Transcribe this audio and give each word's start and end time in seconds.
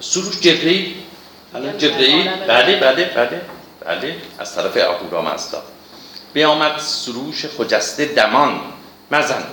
سروش 0.00 0.40
جبری 0.40 0.96
الان 1.54 1.78
جبری 1.78 2.22
بله 2.48 2.80
بله 2.80 3.04
بله 3.04 3.40
بله 3.86 4.16
از 4.38 4.54
طرف 4.54 4.76
اهورامزدا 4.76 5.62
بیامد 6.32 6.78
سروش 6.78 7.46
خجسته 7.46 8.04
دمان. 8.04 8.60
مزن. 9.10 9.44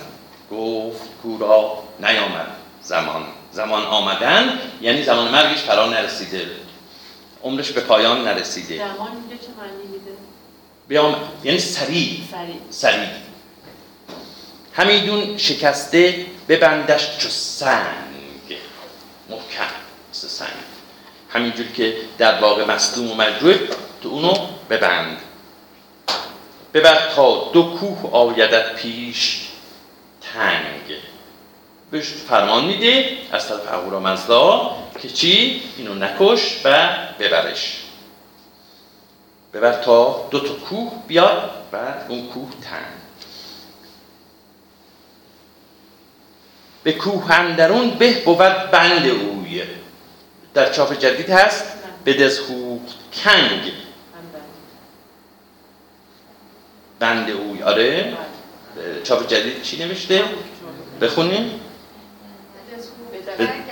گفت 0.50 1.08
کورا 1.22 1.82
نیامد 2.00 2.46
زمان. 2.82 3.22
زمان 3.52 3.82
آمدن 3.82 4.58
یعنی 4.80 5.02
زمان 5.02 5.28
مرگش 5.28 5.58
فرا 5.58 5.86
نرسیده. 5.86 6.46
عمرش 7.42 7.70
به 7.70 7.80
پایان 7.80 8.24
نرسیده. 8.24 8.76
دمان 8.78 9.08
اینجا 9.12 9.36
چه 9.46 9.52
معنی 9.58 9.92
میده؟ 9.92 10.10
بیامد. 10.88 11.18
یعنی 11.44 11.58
سریع. 11.58 12.20
سریع. 12.30 12.56
سریع. 12.70 13.08
همیدون 14.72 15.38
شکسته 15.38 16.26
ببندش 16.50 17.18
چو 17.18 17.28
سنگ. 17.28 18.58
محکم 19.28 19.70
مثل 20.10 20.28
سنگ. 20.28 20.48
همینجور 21.28 21.66
که 21.66 21.96
در 22.18 22.40
واقع 22.40 22.64
مصدوم 22.64 23.10
و 23.10 23.14
مجروح 23.14 23.56
تو 24.02 24.08
اونو 24.08 24.34
ببند. 24.70 25.18
ببر 26.74 27.12
تا 27.14 27.50
دو 27.52 27.62
کوه 27.62 28.12
آیدت 28.12 28.74
پیش 28.74 29.48
تنگ. 30.34 30.96
بهش 31.90 32.06
فرمان 32.06 32.64
میده 32.64 33.18
از 33.32 33.48
طرف 33.48 33.72
اهورامزدا 33.72 34.76
که 35.02 35.08
چی؟ 35.08 35.62
اینو 35.76 35.94
نکش 35.94 36.60
و 36.64 36.88
ببرش. 37.18 37.76
ببر 39.52 39.82
تا 39.82 40.28
دو 40.30 40.40
تا 40.40 40.54
کوه 40.54 40.92
بیاد 41.06 41.50
و 41.72 41.76
اون 42.08 42.26
کوه 42.26 42.50
تنگ. 42.62 42.99
به 46.82 46.92
کوه 46.92 47.30
اندرون 47.30 47.90
به 47.90 48.12
بود 48.24 48.70
بند 48.70 49.06
اوی. 49.06 49.62
در 50.54 50.72
چاپ 50.72 50.98
جدید 50.98 51.30
هست 51.30 51.64
به 52.04 52.12
دزهوک 52.12 52.80
کنگ. 53.24 53.72
بند 56.98 57.30
اوی. 57.30 57.62
آره. 57.62 58.16
چاپ 59.04 59.26
جدید 59.26 59.62
چی 59.62 59.84
نوشته؟ 59.84 60.24
بخونیم. 61.00 61.60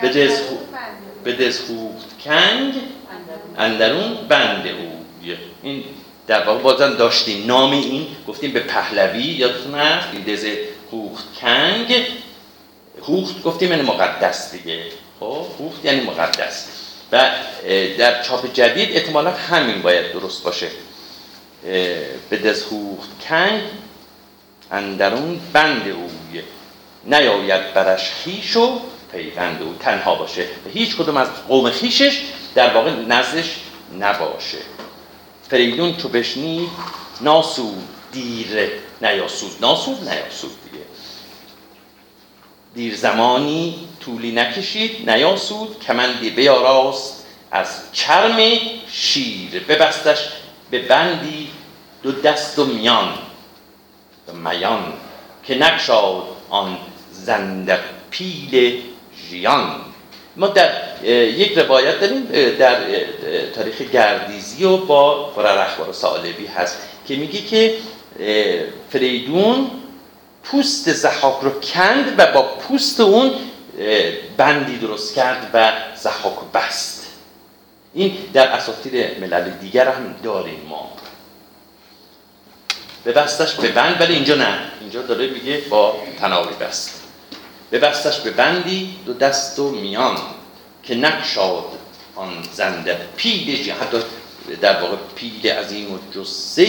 به 0.00 0.08
دزهوک 0.08 0.58
به 1.24 1.32
دزهوک 1.32 1.96
کنگ. 2.24 2.74
اندرون 3.58 4.14
بند 4.28 4.66
اوی. 4.66 5.36
این 5.62 5.84
در 6.26 6.44
واقع 6.46 6.62
بازم 6.62 6.94
داشتیم. 6.94 7.46
نام 7.46 7.72
این 7.72 8.06
گفتیم 8.28 8.52
به 8.52 8.60
پهلوی. 8.60 9.22
یادتون 9.22 9.74
هست؟ 9.74 10.08
این 10.12 10.22
دز 10.22 10.46
هوخت 10.92 11.24
کنگ. 11.40 12.06
هوخت 13.02 13.42
گفتیم 13.42 13.70
یعنی 13.70 13.82
مقدس 13.82 14.52
دیگه. 14.52 14.82
خب 15.20 15.46
هوخت 15.58 15.84
یعنی 15.84 16.00
مقدس. 16.00 16.66
و 17.12 17.30
در 17.98 18.22
چاپ 18.22 18.52
جدید 18.52 18.96
احتمالا 18.96 19.30
همین 19.30 19.82
باید 19.82 20.12
درست 20.12 20.42
باشه. 20.42 20.68
به 22.30 22.36
دز 22.44 22.62
هوخت 22.62 23.08
کنگ 23.28 23.62
اندرون 24.70 25.40
بند 25.52 25.88
اوی 25.88 26.42
نیاید 27.04 27.74
برش 27.74 28.10
خیش 28.10 28.56
و 28.56 28.80
پیوند 29.12 29.62
او 29.62 29.76
تنها 29.80 30.14
باشه. 30.14 30.42
و 30.42 30.68
هیچ 30.72 30.96
کدوم 30.96 31.16
از 31.16 31.28
قوم 31.48 31.70
خیشش 31.70 32.20
در 32.54 32.74
واقع 32.74 32.90
نزدش 32.90 33.56
نباشه. 33.98 34.58
فریدون 35.50 35.96
چو 35.96 36.08
بشنید 36.08 36.68
ناسود 37.20 37.88
دیر 38.12 38.70
نیاسود 39.02 39.52
ناسود 39.60 40.08
نیاسود 40.08 40.50
دیگه. 40.64 40.84
دیر 42.78 42.96
زمانی 42.96 43.74
طولی 44.00 44.32
نکشید 44.32 45.10
نیاسود 45.10 45.80
کمندی 45.86 46.30
بیاراست 46.30 47.26
از 47.50 47.66
چرم 47.92 48.36
شیر 48.90 49.64
ببستش 49.68 50.18
به 50.70 50.78
بندی 50.78 51.48
دو 52.02 52.12
دست 52.12 52.58
و 52.58 52.64
میان 52.64 53.08
و 54.28 54.32
میان 54.32 54.92
که 55.44 55.54
نکشاد 55.54 56.22
آن 56.50 56.78
زندق 57.12 57.80
پیل 58.10 58.82
ژیان. 59.30 59.80
ما 60.36 60.48
در 60.48 60.70
یک 61.12 61.58
روایت 61.58 62.00
داریم 62.00 62.22
در 62.58 62.76
تاریخ 63.54 63.82
گردیزی 63.82 64.64
و 64.64 64.76
با 64.76 65.24
قرار 65.24 65.58
اخبار 65.58 65.92
سالبی 65.92 66.46
هست 66.46 66.78
که 67.08 67.16
میگه 67.16 67.40
که 67.40 67.74
فریدون 68.90 69.70
پوست 70.50 70.92
زحاک 70.92 71.40
رو 71.42 71.60
کند 71.60 72.14
و 72.18 72.32
با 72.32 72.42
پوست 72.42 73.00
اون 73.00 73.32
بندی 74.36 74.78
درست 74.78 75.14
کرد 75.14 75.50
و 75.54 75.72
زحاک 75.96 76.38
بست. 76.54 77.06
این 77.94 78.16
در 78.32 78.48
اساطیر 78.48 79.18
ملل 79.20 79.50
دیگر 79.50 79.88
هم 79.88 80.16
داریم 80.22 80.60
ما. 80.68 80.92
به 83.04 83.12
بستش 83.12 83.54
به 83.54 83.68
بند 83.68 84.00
ولی 84.00 84.14
اینجا 84.14 84.34
نه. 84.34 84.58
اینجا 84.80 85.02
داره 85.02 85.26
میگه 85.26 85.60
با 85.70 85.96
تناوی 86.20 86.54
بست. 86.60 87.02
به 87.70 87.78
بستش 87.78 88.20
به 88.20 88.30
بندی 88.30 88.96
دو 89.06 89.14
دست 89.14 89.58
و 89.58 89.70
میان 89.70 90.18
که 90.82 90.94
نکشاد 90.94 91.64
آن 92.16 92.42
زنده 92.52 92.98
پیل 93.16 93.72
حتی 93.72 93.98
در 94.60 94.82
واقع 94.82 94.96
پیل 95.16 95.50
عظیم 95.50 95.92
و 95.94 95.98
جسه 96.14 96.64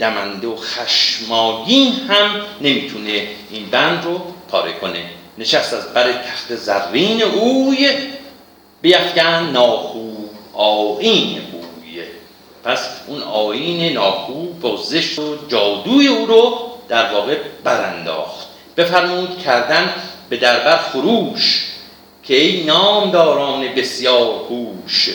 دمنده 0.00 0.46
و 0.46 0.56
خشماگین 0.56 1.92
هم 1.92 2.40
نمی‌تونه 2.60 3.28
این 3.50 3.70
بند 3.70 4.04
رو 4.04 4.20
پاره 4.50 4.72
کنه. 4.72 5.04
نشست 5.38 5.74
از 5.74 5.94
بر 5.94 6.12
تخت 6.12 6.54
زرین 6.54 7.22
اوی 7.22 7.90
بیفکن 8.82 9.50
ناخوب 9.52 10.30
آین 10.52 11.40
اوی 11.52 12.02
پس 12.64 12.88
اون 13.06 13.22
آین 13.22 13.92
ناخوب 13.92 14.64
و 14.64 14.76
زشت 14.76 15.18
و 15.18 15.36
جادوی 15.48 16.06
او 16.06 16.26
رو 16.26 16.70
در 16.88 17.12
واقع 17.12 17.36
برانداخت. 17.64 18.48
بفرمود 18.76 19.38
کردن 19.38 19.94
به 20.28 20.36
دربر 20.36 20.76
خروش 20.76 21.66
که 22.24 22.36
ای 22.36 22.64
نامداران 22.64 23.74
بسیار 23.74 24.34
هوش. 24.50 25.08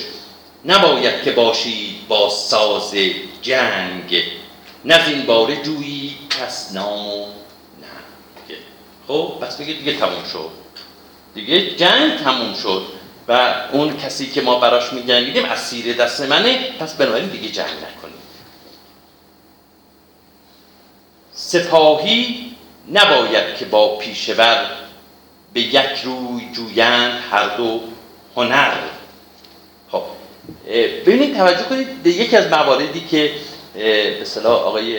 نباید 0.65 1.23
که 1.23 1.31
باشید 1.31 2.07
با 2.07 2.29
ساز 2.29 2.95
جنگ. 3.41 4.23
نه 4.85 5.07
این 5.07 5.25
باره 5.25 5.63
جویی 5.63 6.17
کس 6.29 6.71
نام 6.73 7.07
و 7.07 7.25
ننگ 7.81 8.57
خب 9.07 9.33
پس 9.41 9.57
بگید 9.57 9.77
دیگه 9.77 9.97
تموم 9.97 10.23
شد. 10.33 10.49
دیگه 11.33 11.75
جنگ 11.75 12.17
تموم 12.23 12.53
شد 12.53 12.85
و 13.27 13.55
اون 13.71 13.97
کسی 13.97 14.31
که 14.31 14.41
ما 14.41 14.59
براش 14.59 14.93
میجنگیدیم 14.93 15.45
اسیر 15.45 15.95
دست 15.95 16.21
منه. 16.21 16.71
پس 16.79 16.93
بنابراین 16.93 17.29
دیگه 17.29 17.49
جنگ 17.49 17.67
نکنیم. 17.67 18.23
سپاهی 21.33 22.51
نباید 22.91 23.57
که 23.57 23.65
با 23.65 23.97
پیشور 23.97 24.65
به 25.53 25.61
یک 25.61 25.99
روی 26.03 26.49
جویند 26.53 27.23
هر 27.31 27.57
دو 27.57 27.81
هنر. 28.35 28.77
ببینید 31.05 31.37
توجه 31.37 31.63
کنید 31.63 32.07
یکی 32.07 32.37
از 32.37 32.47
مواردی 32.47 32.99
که 33.11 33.31
به 33.73 34.21
اصطلاح 34.21 34.61
آقای 34.61 34.97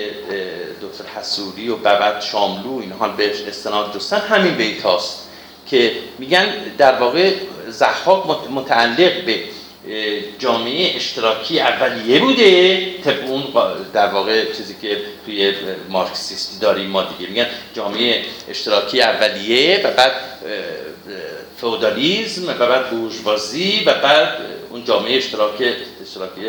دکتر 0.82 1.20
حسوری 1.20 1.68
و 1.68 1.76
ببد 1.76 2.20
شاملو 2.20 2.78
اینها 2.80 3.08
بهش 3.08 3.40
استناد 3.40 3.92
دوستن 3.92 4.18
همین 4.18 4.54
بیت 4.54 4.82
هاست 4.82 5.28
که 5.66 5.92
میگن 6.18 6.46
در 6.78 6.98
واقع 6.98 7.32
زحاک 7.68 8.50
متعلق 8.50 9.24
به 9.24 9.38
جامعه 10.38 10.96
اشتراکی 10.96 11.60
اولیه 11.60 12.20
بوده. 12.20 12.90
طبق 13.04 13.30
اون 13.30 13.44
در 13.92 14.06
واقع 14.06 14.52
چیزی 14.52 14.76
که 14.82 14.98
توی 15.24 15.54
مارکسیست 15.88 16.60
داریم 16.60 16.90
ما 16.90 17.02
دیگه 17.02 17.30
میگن 17.30 17.46
جامعه 17.74 18.22
اشتراکی 18.48 19.02
اولیه 19.02 19.80
و 19.84 19.90
بعد 19.90 20.12
فودالیزم 21.56 22.48
و 22.48 22.54
بعد 22.54 22.90
بورژوازی 22.90 23.82
و 23.86 23.94
بعد 23.94 24.28
اون 24.70 24.84
جامعه 24.84 25.16
اشتراکی 25.16 25.64
اشتراکی 26.02 26.42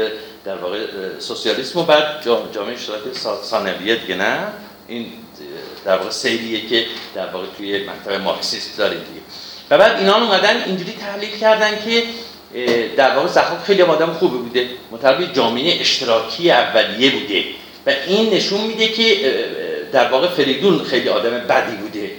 در 0.45 0.55
واقع 0.55 0.79
سوسیالیسم 1.19 1.79
و 1.79 1.83
بعد 1.83 2.23
جامعه 2.53 2.73
اشتراکی 2.73 3.09
ثانویه 3.43 3.95
دیگه 3.95 4.15
نه؟ 4.15 4.37
این 4.87 5.11
در 5.85 5.97
واقع 5.97 6.09
سیریه 6.09 6.67
که 6.67 6.85
در 7.15 7.27
واقع 7.27 7.45
توی 7.57 7.83
منطقه 7.83 8.17
مارکسیست 8.17 8.77
داریم 8.77 8.99
دیگه. 8.99 9.21
و 9.69 9.77
بعد 9.77 9.99
اینا 9.99 10.15
اومدن 10.15 10.63
اینجوری 10.65 10.91
تحلیل 10.91 11.37
کردن 11.37 11.71
که 11.85 12.03
در 12.97 13.15
واقع 13.15 13.27
زخاک 13.27 13.59
خیلی 13.63 13.81
آدم 13.81 14.13
خوبی 14.13 14.37
بوده. 14.37 14.67
مطابق 14.91 15.33
جامعه 15.33 15.81
اشتراکی 15.81 16.51
اولیه 16.51 17.11
بوده. 17.11 17.43
و 17.87 17.89
این 18.07 18.33
نشون 18.33 18.61
میده 18.61 18.87
که 18.87 19.35
در 19.91 20.11
واقع 20.11 20.27
فریدون 20.27 20.83
خیلی 20.83 21.09
آدم 21.09 21.29
بدی 21.29 21.75
بوده. 21.75 22.11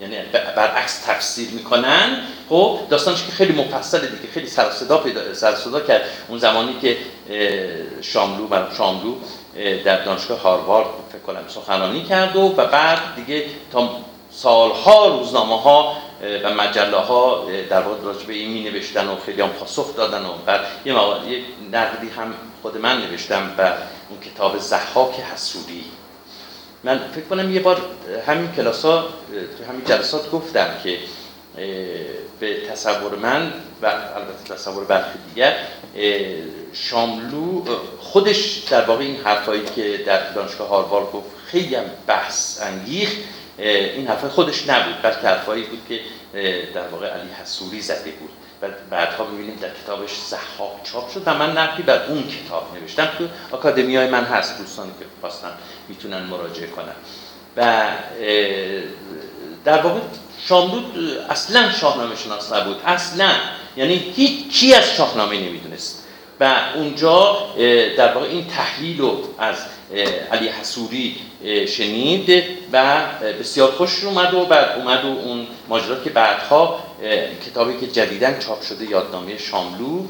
یعنی 0.00 0.16
برعکس 0.56 0.98
تفسیر 1.06 1.48
می‌کنن. 1.50 2.20
خب 2.48 2.78
داستانش 2.90 3.24
که 3.24 3.32
خیلی 3.32 3.52
مفصله 3.52 4.00
دیگه. 4.00 4.32
خیلی 4.34 4.46
سر 4.46 4.70
صدا 4.70 4.98
پیدا 4.98 5.34
سر 5.34 5.54
کرد. 5.88 6.04
اون 6.28 6.38
زمانی 6.38 6.76
که 6.82 6.96
شاملو 8.02 8.48
مرحوم 8.48 8.76
شاملو 8.76 9.14
در 9.84 10.04
دانشگاه 10.04 10.40
هاروارد 10.40 10.86
فکر 11.12 11.18
کنم 11.18 11.44
سخنرانی 11.48 12.04
کرد 12.04 12.36
و, 12.36 12.40
و 12.40 12.66
بعد 12.66 12.98
دیگه 13.16 13.44
تا 13.72 13.90
سالها 14.30 15.06
روزنامه 15.06 15.60
ها 15.60 15.96
و 16.44 16.54
مجله 16.54 16.96
ها 16.96 17.46
در 17.70 17.80
واقع 17.80 18.02
راجع 18.02 18.26
به 18.26 18.32
این 18.32 18.52
می 18.52 18.70
نوشتن 18.70 19.08
و 19.08 19.16
خیلی 19.26 19.42
هم 19.42 19.48
پاسخ 19.48 19.96
دادن 19.96 20.24
و 20.26 20.32
بعد 20.46 20.60
یه, 20.84 20.94
یه 20.94 21.42
نقدی 21.72 22.08
هم 22.08 22.34
خود 22.62 22.78
من 22.78 22.98
نوشتم 22.98 23.54
و 23.58 23.72
اون 24.08 24.20
کتاب 24.20 24.58
زحاک 24.58 25.14
حسودی. 25.20 25.84
من 26.84 27.00
فکر 27.14 27.24
کنم 27.24 27.54
یه 27.54 27.60
بار 27.60 27.80
همین 28.26 28.52
کلاس 28.52 28.84
ها 28.84 29.04
تو 29.58 29.64
همین 29.72 29.84
جلسات 29.84 30.30
گفتم 30.30 30.68
که 30.84 30.98
به 32.40 32.66
تصور 32.70 33.14
من 33.14 33.52
و 33.82 33.86
البته 33.86 34.54
تصور 34.54 34.84
برخی 34.84 35.18
دیگر 35.28 35.56
شاملو 36.72 37.64
خودش 38.00 38.58
در 38.70 38.84
واقع 38.84 39.04
این 39.04 39.16
حرفایی 39.24 39.62
که 39.76 39.96
در 40.06 40.32
دانشگاه 40.32 40.68
هاروارد 40.68 41.12
گفت 41.12 41.26
خیلی 41.46 41.74
هم 41.74 41.84
بحث 42.06 42.62
انگیخ 42.62 43.16
این 43.58 44.08
حرفای 44.08 44.30
خودش 44.30 44.68
نبود 44.68 45.02
بلکه 45.02 45.28
حرفایی 45.28 45.64
بود 45.64 45.82
که 45.88 46.00
در 46.74 46.88
واقع 46.88 47.06
علی 47.06 47.30
حسوری 47.42 47.80
زده 47.80 48.10
بود. 48.10 48.30
و 48.62 48.66
بعدها 48.90 49.26
می‌بینیم 49.26 49.56
در 49.60 49.68
کتابش 49.82 50.10
زحاق 50.28 50.80
چاپ 50.84 51.10
شد 51.10 51.22
و 51.26 51.34
من 51.34 51.58
نقلی 51.58 51.82
بر 51.82 52.06
اون 52.06 52.24
کتاب 52.28 52.76
نوشتم 52.80 53.08
تو 53.18 53.28
آکادمی 53.56 53.96
های 53.96 54.08
من 54.08 54.24
هست 54.24 54.58
دوستانی 54.58 54.90
که 54.98 55.04
خواستن 55.20 55.50
می‌تونن 55.88 56.22
مراجعه 56.22 56.66
کنن. 56.66 56.94
و 57.56 57.88
در 59.64 59.82
واقع 59.82 60.00
شاملو 60.46 60.82
اصلا 61.30 61.72
شاهنامه 61.72 62.16
شناس 62.16 62.52
نبود 62.52 62.80
اصلا. 62.86 63.30
یعنی 63.76 63.94
هیچ 63.94 64.52
چی 64.52 64.74
از 64.74 64.94
شاهنامه 64.94 65.40
نمی‌دونست. 65.40 66.06
و 66.40 66.56
اونجا 66.74 67.36
در 67.96 68.14
واقع 68.14 68.26
این 68.26 68.46
تحلیل 68.48 69.00
رو 69.00 69.34
از 69.38 69.56
علی 70.32 70.48
حسوری 70.48 71.16
شنید 71.68 72.44
و 72.72 73.04
بسیار 73.40 73.70
خوش 73.70 74.04
اومد 74.04 74.34
و 74.34 74.46
بعد 74.46 74.78
اومد 74.78 75.04
و 75.04 75.08
اون 75.08 75.46
ماجرا 75.68 76.00
که 76.00 76.10
بعدها 76.10 76.80
کتابی 77.46 77.78
که 77.78 77.86
جدیدن 77.86 78.38
چاپ 78.38 78.62
شده 78.62 78.84
یادنامه 78.84 79.38
شاملو 79.38 80.04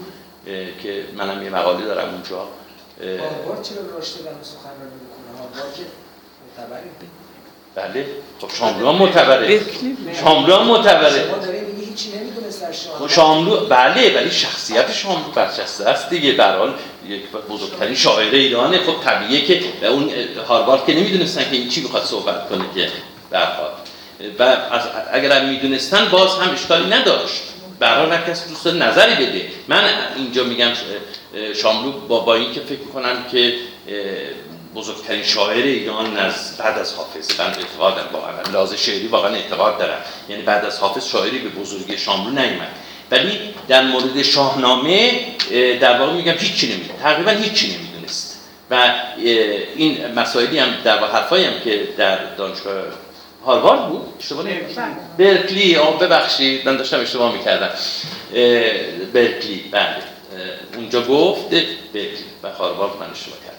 که 0.83 1.05
منم 1.17 1.43
یه 1.43 1.51
مقاله 1.51 1.85
دارم 1.85 2.09
اونجا 2.15 2.49
بله 7.75 8.07
خب 8.41 8.51
شاملو 8.51 8.89
هم 8.89 8.95
معتبره. 8.95 9.61
شاملو 10.21 10.55
هم 10.55 10.67
معتبره. 10.67 11.25
خب 12.99 13.09
شاملو 13.09 13.67
بله 13.67 14.17
ولی 14.17 14.31
شخصیت 14.31 14.93
شاملو 14.93 15.31
برچسته 15.35 15.85
است 15.85 16.11
دیگه. 16.11 16.33
در 16.33 16.59
حال 16.59 16.75
یک 17.09 17.23
بزرگترین 17.51 17.95
شاعر 17.95 18.35
ایرانه. 18.35 18.79
خب 18.79 19.05
طبیعیه 19.05 19.45
که 19.45 19.89
اون 19.89 20.11
هاروارد 20.49 20.87
که 20.87 20.95
نمی‌دونستن 20.95 21.51
که 21.51 21.57
این 21.57 21.69
چی 21.69 21.85
بخواد 21.85 22.05
صحبت 22.05 22.49
کنه 22.49 22.65
که 22.75 22.89
در 23.31 23.45
حال. 23.45 23.71
و 24.39 24.57
اگر 25.13 25.33
هم 25.33 25.49
می‌دونستن 25.49 26.09
باز 26.09 26.39
هم 26.39 26.51
اشکالی 26.51 26.87
نداشت. 26.91 27.43
برای 27.79 28.19
کسی 28.29 28.49
دوست 28.49 28.67
نظری 28.67 29.15
بده. 29.15 29.49
من 29.69 29.85
اینجا 30.17 30.45
میگم 30.45 30.71
شاملو 31.55 31.93
با, 31.93 32.21
با 32.21 32.35
این 32.35 32.53
که 32.53 32.61
فکر 32.61 32.85
کنم 32.95 33.25
که 33.33 33.55
بزرگترین 34.77 35.23
شاعر 35.23 35.63
ایران 35.65 36.17
از 36.17 36.57
بعد 36.59 36.79
از 36.79 36.95
حافظ. 36.95 37.41
من 37.41 37.47
اعتقادم 37.47 38.09
واقعا 38.13 38.53
لازم 38.53 38.77
شعری 38.77 39.07
واقعا 39.07 39.35
اعتقاد 39.35 39.79
دارم. 39.79 39.99
یعنی 40.29 40.43
بعد 40.43 40.65
از 40.65 40.79
حافظ 40.79 41.09
شاعری 41.09 41.39
به 41.39 41.49
بزرگی 41.49 41.99
شاملو 41.99 42.31
نیومد. 42.31 42.71
ولی 43.11 43.39
در 43.69 43.83
مورد 43.83 44.23
شاهنامه 44.23 45.27
در 45.81 46.01
واقع 46.01 46.13
میگم 46.13 46.33
هیچی 46.33 46.67
نمی‌دونه 46.75 46.99
تقریبا 47.03 47.31
هیچی 47.31 47.77
نمی‌دونست. 47.77 48.41
و 48.71 48.95
این 49.77 50.07
مسائلی 50.15 50.59
هم 50.59 50.69
در 50.85 51.01
واقع 51.01 51.13
حرفایی 51.13 51.45
هم 51.45 51.61
که 51.65 51.89
در 51.97 52.35
دانشگاه 52.35 52.75
هاروارد 53.47 53.89
بود. 53.89 54.15
اشتباه 54.21 54.45
برکلی. 55.19 55.77
آه 55.77 55.99
ببخشید. 55.99 56.69
من 56.69 56.77
داشتم 56.77 57.01
اشتباه 57.01 57.33
می‌کردم. 57.33 57.71
برکلی. 59.15 59.65
بله. 59.71 59.97
اونجا 60.77 61.03
گفت 61.03 61.51
برکلی. 61.95 62.25
و 62.43 62.51
هاروارد 62.51 62.93
من 63.01 63.11
اشتباه 63.11 63.39
کردم. 63.39 63.56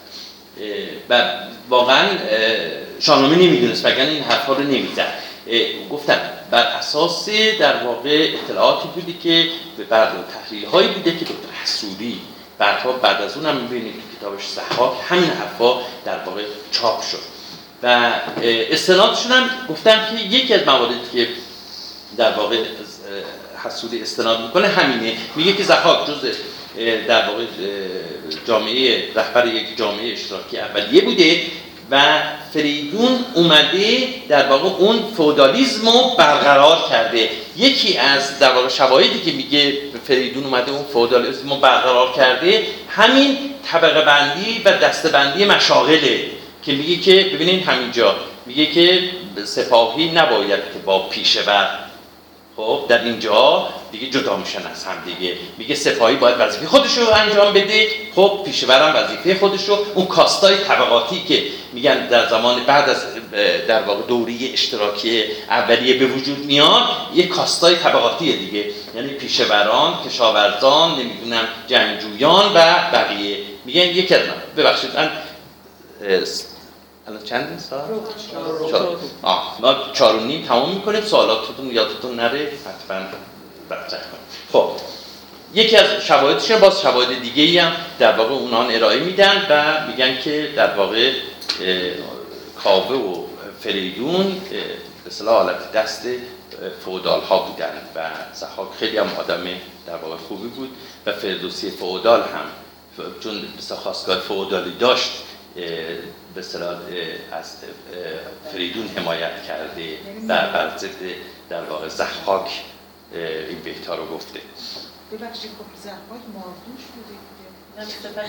و 1.10 1.32
واقعا 1.68 2.08
شاهنامه 3.00 3.36
نمی‌دونست 3.36 3.84
وگرنه 3.84 4.10
این 4.10 4.22
حرفا 4.22 4.52
رو 4.52 4.62
نمی‌زد. 4.62 5.12
گفتم 5.90 6.20
بر 6.50 6.62
اساس 6.62 7.28
در 7.60 7.84
واقع 7.84 8.30
اطلاعاتی 8.44 8.88
بودی 8.88 9.18
که 9.22 9.48
بر 9.88 10.10
تحلیل 10.34 10.64
هایی 10.64 10.88
بوده 10.88 11.10
که 11.10 11.24
دکتر 11.24 11.52
حسودی 11.62 12.20
بعدها 12.58 12.92
بعد 12.92 13.22
از 13.22 13.36
اونم 13.36 13.56
می‌بینید 13.56 13.94
که 13.94 14.18
کتابش 14.18 14.48
زحاک 14.48 14.92
همین 15.08 15.30
حرفا 15.30 15.80
در 16.04 16.18
واقع 16.26 16.42
چاپ 16.72 17.02
شد. 17.02 17.18
و 17.82 18.12
استنادشون 18.42 19.32
هم 19.32 19.50
گفتم 19.68 20.06
که 20.10 20.24
یکی 20.24 20.54
از 20.54 20.60
مواردی 20.66 20.94
که 21.12 21.28
در 22.16 22.32
واقع 22.32 22.56
حسودی 23.64 24.02
استناد 24.02 24.42
می‌کنه 24.42 24.68
همینه. 24.68 25.16
میگه 25.36 25.52
که 25.52 25.62
زحاک 25.62 26.06
جز 26.06 26.24
در 27.08 27.28
واقع 27.28 27.44
جامعه 28.46 29.04
رهبر 29.14 29.46
یک 29.46 29.76
جامعه 29.76 30.12
اشتراکی 30.12 30.58
اولیه 30.58 31.02
بوده 31.02 31.40
و 31.90 32.22
فریدون 32.52 33.24
اومده 33.34 34.08
در 34.28 34.48
واقع 34.48 34.68
اون 34.68 34.98
فودالیزم 35.16 35.88
رو 35.88 36.16
برقرار 36.18 36.88
کرده. 36.90 37.28
یکی 37.56 37.96
از 37.96 38.38
در 38.38 38.52
واقع 38.52 38.68
شواهدی 38.68 39.20
که 39.20 39.32
میگه 39.32 39.72
فریدون 40.04 40.44
اومده 40.44 40.72
اون 40.72 40.84
فودالیزم 40.84 41.50
رو 41.50 41.56
برقرار 41.56 42.12
کرده 42.12 42.66
همین 42.88 43.38
طبقه 43.72 44.02
بندی 44.02 44.62
و 44.64 44.72
دسته 44.72 45.08
بندی 45.08 45.44
مشاغله 45.44 46.24
که 46.62 46.72
میگه 46.72 46.96
که 46.96 47.30
ببینید 47.34 47.64
همینجا 47.64 48.16
میگه 48.46 48.66
که 48.66 49.00
سپاهی 49.44 50.10
نباید 50.10 50.60
که 50.60 50.78
با 50.84 51.08
پیشور 51.08 51.87
خب 52.58 52.84
در 52.88 53.04
اینجا 53.04 53.68
دیگه 53.92 54.06
جدا 54.06 54.36
میشن 54.36 54.66
از 54.66 54.84
هم 54.84 54.96
دیگه. 55.04 55.36
میگه 55.58 55.74
سپاهی 55.74 56.16
باید 56.16 56.40
وظیفه 56.40 56.66
خودش 56.66 56.98
رو 56.98 57.04
انجام 57.14 57.52
بده. 57.52 57.88
خب 58.14 58.40
پیشورم 58.44 58.94
وظیفه 58.96 59.38
خودش 59.40 59.68
رو 59.68 59.78
اون 59.94 60.06
کاستای 60.06 60.56
طبقاتی 60.56 61.24
که 61.28 61.42
میگن 61.72 62.06
در 62.06 62.28
زمان 62.28 62.64
بعد 62.64 62.88
از 62.88 63.04
در 63.68 63.82
واقع 63.82 64.02
دوری 64.08 64.50
اشتراکی 64.52 65.22
اولیه 65.50 65.98
به 65.98 66.06
وجود 66.06 66.38
میاد 66.38 66.82
یه 67.14 67.26
کاستای 67.26 67.76
طبقاتی 67.76 68.36
دیگه. 68.36 68.64
یعنی 68.94 69.08
پیشوران 69.08 69.94
کشاورزان 70.08 70.90
نمی‌دونم 70.90 71.48
جنگجویان 71.68 72.46
و 72.54 72.74
بقیه. 72.92 73.36
میگن 73.64 73.80
یک 73.80 74.12
از 74.12 74.20
ببخشید 74.56 74.90
من 74.96 75.10
الان 77.08 77.22
چند 77.22 77.58
سال؟ 77.58 77.80
چهار. 78.70 78.98
آه 79.22 79.58
ما 79.60 79.76
چهار 79.92 80.16
و 80.16 80.20
نیم 80.20 80.46
تمام 80.46 80.74
می‌کنیم 80.74 81.00
سوالاتتون 81.00 81.70
یادتون 81.70 82.16
نره. 82.16 82.38
حتما 82.38 83.06
برطرح 83.68 84.00
کنیم. 84.00 84.24
خب 84.52 84.70
یکی 85.54 85.76
از 85.76 86.02
شواهدش 86.02 86.50
باز 86.50 86.80
شواهد 86.80 87.22
دیگه 87.22 87.42
ای 87.42 87.58
هم 87.58 87.72
در 87.98 88.16
واقع 88.16 88.34
اونان 88.34 88.74
ارائه 88.74 89.00
میدن 89.00 89.46
و 89.50 89.86
میگن 89.86 90.20
که 90.20 90.52
در 90.56 90.76
واقع 90.76 91.12
کاوه 92.64 92.96
و 92.96 93.24
فریدون 93.60 94.40
به 95.04 95.10
صلاح 95.10 95.34
حالت 95.34 95.72
دست 95.72 96.02
فودال 96.84 97.20
ها 97.20 97.38
بودن 97.38 97.72
و 97.94 98.10
زحاک 98.32 98.68
خیلی 98.78 98.98
هم 98.98 99.08
آدم 99.18 99.44
در 99.86 99.96
واقع 99.96 100.16
خوبی 100.16 100.48
بود 100.48 100.70
و 101.06 101.12
فردوسی 101.12 101.70
فودال 101.70 102.20
هم 102.20 102.46
چون 103.20 103.40
به 103.40 103.74
خواستگاه 103.74 104.18
فودالی 104.18 104.72
داشت 104.80 105.10
به 106.34 106.42
از 107.32 107.56
فریدون 108.52 108.88
حمایت 108.88 109.42
کرده 109.46 109.98
در 110.28 110.52
بر 110.52 110.70
در 111.48 111.64
واقع 111.64 111.88
زحاک 111.88 112.64
این 113.48 113.60
بهتا 113.64 113.94
رو 113.94 114.06
گفته. 114.06 114.40
ببخشید 115.12 115.50
خب 115.50 115.64
زحاک 115.84 116.22
ماردوش 116.34 116.84
بوده 116.94 117.14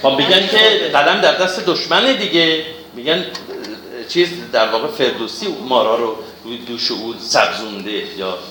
خب 0.01 0.17
میگن 0.17 0.47
که 0.47 0.89
قلم 0.93 1.21
در 1.21 1.37
دست 1.37 1.65
دشمنه 1.65 2.13
دیگه. 2.13 2.65
میگن 2.93 3.25
چیز 4.09 4.29
در 4.51 4.71
واقع 4.71 4.87
فردوسی 4.87 5.47
مارا 5.47 5.95
رو 5.95 6.17
روی 6.43 6.57
دوش 6.57 6.91
او 6.91 7.13
سبزونده 7.19 8.17
یا 8.17 8.37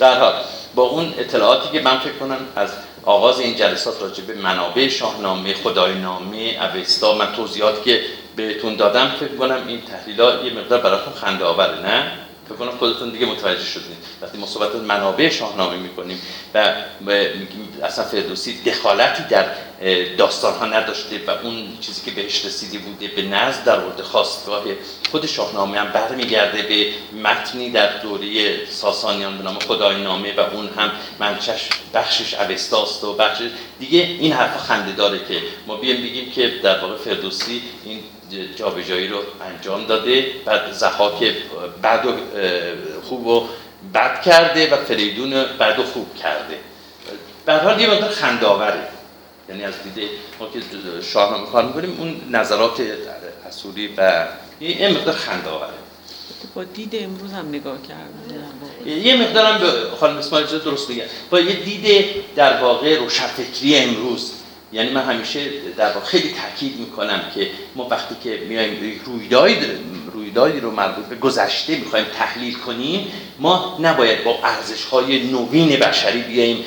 در 0.00 0.20
حال. 0.20 0.34
با 0.78 0.84
اون 0.84 1.14
اطلاعاتی 1.18 1.68
که 1.72 1.80
من 1.80 1.98
فکر 1.98 2.12
کنم 2.12 2.38
از 2.56 2.70
آغاز 3.04 3.40
این 3.40 3.56
جلسات 3.56 4.02
راجع 4.02 4.24
به 4.24 4.34
منابع 4.34 4.88
شاهنامه 4.88 5.54
خداینامه 5.54 6.58
اوستا 6.74 7.14
من 7.14 7.32
توضیحات 7.32 7.84
که 7.84 8.00
بهتون 8.36 8.76
دادم 8.76 9.08
فکر 9.20 9.36
کنم 9.36 9.66
این 9.66 9.80
تحلیلات 9.80 10.44
یه 10.44 10.52
مقدار 10.52 10.80
براتون 10.80 11.12
خنده 11.12 11.44
آوره 11.44 11.80
نه؟ 11.80 12.12
فکر 12.48 12.56
کنم 12.56 12.78
خودتون 12.78 13.10
دیگه 13.10 13.26
متوجه 13.26 13.64
شدید 13.64 13.96
وقتی 14.22 14.38
ما 14.38 14.46
صحبت 14.46 14.74
منابع 14.74 15.28
شاهنامه 15.28 15.76
می‌کنیم 15.76 16.20
و 16.54 16.74
اصلا 17.82 18.04
فردوسی 18.04 18.62
دخالتی 18.62 19.22
در 19.22 19.46
داستان 20.18 20.54
ها 20.54 20.66
نداشته 20.66 21.20
و 21.26 21.30
اون 21.30 21.78
چیزی 21.80 22.02
که 22.04 22.10
بهش 22.10 22.44
رسیده 22.44 22.78
بوده 22.78 23.08
به 23.08 23.22
نزد 23.22 23.64
در 23.64 23.78
ورد 23.78 24.02
خواستگاه 24.02 24.62
خود 25.10 25.26
شاهنامه 25.26 25.78
هم 25.78 25.92
برمیگرده 25.92 26.62
به 26.62 26.86
متنی 27.22 27.70
در 27.70 27.96
دوره 27.98 28.66
ساسانیان 28.66 29.38
به 29.38 29.44
نام 29.44 29.58
خدای 29.58 30.02
نامه 30.02 30.36
و 30.36 30.40
اون 30.40 30.68
هم 30.76 30.90
منچش 31.18 31.68
بخشش 31.94 32.34
اوستاست 32.34 33.04
و 33.04 33.14
بخشش. 33.14 33.50
دیگه 33.80 34.00
این 34.00 34.32
حرفا 34.32 34.58
خنده 34.58 34.92
داره 34.92 35.18
که 35.18 35.42
ما 35.66 35.76
بیایم 35.76 36.02
بگیم 36.02 36.30
که 36.30 36.48
در 36.62 36.80
واقع 36.80 36.96
فردوسی 36.96 37.62
این 37.84 38.02
جابجایی 38.56 39.08
رو 39.08 39.18
انجام 39.50 39.86
داده 39.86 40.26
بعد 40.44 40.72
زحاک 40.72 41.34
بد 41.82 42.06
و 42.06 42.12
خوب 43.02 43.26
و 43.26 43.48
بد 43.94 44.22
کرده 44.22 44.74
و 44.74 44.76
فریدون 44.76 45.30
بد 45.30 45.78
و 45.78 45.82
خوب 45.82 46.16
کرده. 46.16 46.58
به 47.46 47.54
حال 47.54 47.80
یه 47.80 47.90
مقدار 47.90 48.10
خنداوره. 48.10 48.88
یعنی 49.48 49.64
از 49.64 49.74
دیده 49.82 50.08
ما 50.40 50.48
که 50.48 50.60
شاهنامه 51.02 51.46
کار 51.46 51.64
می‌کنیم 51.64 51.96
اون 51.98 52.20
نظرات 52.30 52.82
اصولی 53.48 53.94
و 53.96 54.26
یه 54.60 54.88
مقدار 54.88 55.14
خنداوره. 55.14 55.72
با 56.54 56.64
دید 56.64 56.96
امروز 56.96 57.32
هم 57.32 57.48
نگاه 57.48 57.78
کردن 57.82 58.96
یه 59.04 59.16
مقدارم 59.16 59.60
به 59.60 59.72
خانم 60.00 60.16
اسماعیل 60.16 60.46
درست 60.46 60.90
میگه. 60.90 61.04
با 61.30 61.40
یه 61.40 61.52
دید 61.52 62.14
در 62.36 62.62
واقع 62.62 62.98
روشنفکری 62.98 63.76
امروز. 63.76 64.32
یعنی 64.72 64.90
من 64.90 65.02
همیشه 65.02 65.40
در 65.76 65.92
واقع 65.92 66.06
خیلی 66.06 66.34
تاکید 66.42 66.80
می‌کنم 66.80 67.20
که 67.34 67.50
ما 67.76 67.88
وقتی 67.90 68.14
که 68.24 68.42
میایم 68.48 69.00
رویدادی 69.04 69.56
رویدادی 70.12 70.60
رو 70.60 70.70
مربوط 70.70 71.04
به 71.04 71.16
گذشته 71.16 71.76
می‌خوایم 71.76 72.06
تحلیل 72.18 72.54
کنیم 72.54 73.12
ما 73.38 73.78
نباید 73.80 74.24
با 74.24 74.38
ارزش 74.44 74.84
های 74.84 75.26
نوین 75.26 75.78
بشری 75.78 76.22
بیایم 76.22 76.64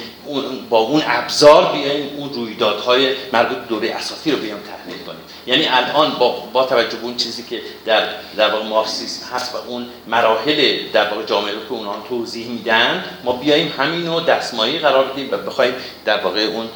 با 0.69 0.79
اون 0.79 1.01
ابزار 1.05 1.71
بیایم 1.71 2.09
اون 2.17 2.33
رویدادهای 2.33 3.15
مربوط 3.33 3.57
دوره 3.69 3.91
اساسی 3.91 4.31
رو 4.31 4.37
بیایم 4.37 4.57
تحلیل 4.57 5.03
کنیم. 5.03 5.21
یعنی 5.47 5.67
الان 5.67 6.11
با, 6.19 6.29
با 6.53 6.65
توجه 6.65 6.97
به 6.97 7.03
اون 7.03 7.15
چیزی 7.17 7.43
که 7.43 7.61
در 7.85 8.07
در 8.37 8.51
واقع 8.51 8.65
مارکسیسم 8.65 9.35
هست 9.35 9.55
و 9.55 9.57
اون 9.57 9.85
مراحل 10.07 10.77
در 10.93 11.09
واقع 11.09 11.25
جامعه 11.25 11.53
رو 11.53 11.59
که 11.59 11.71
اونها 11.71 12.05
توضیح 12.09 12.47
میدن 12.47 13.03
ما 13.23 13.33
بیایم 13.33 13.73
همین 13.77 14.07
رو 14.07 14.19
دستمایه 14.19 14.79
قرار 14.79 15.05
بدیم 15.05 15.29
و 15.31 15.37
بخوایم 15.37 15.73
در 16.05 16.21
واقع 16.21 16.41
اون 16.41 16.69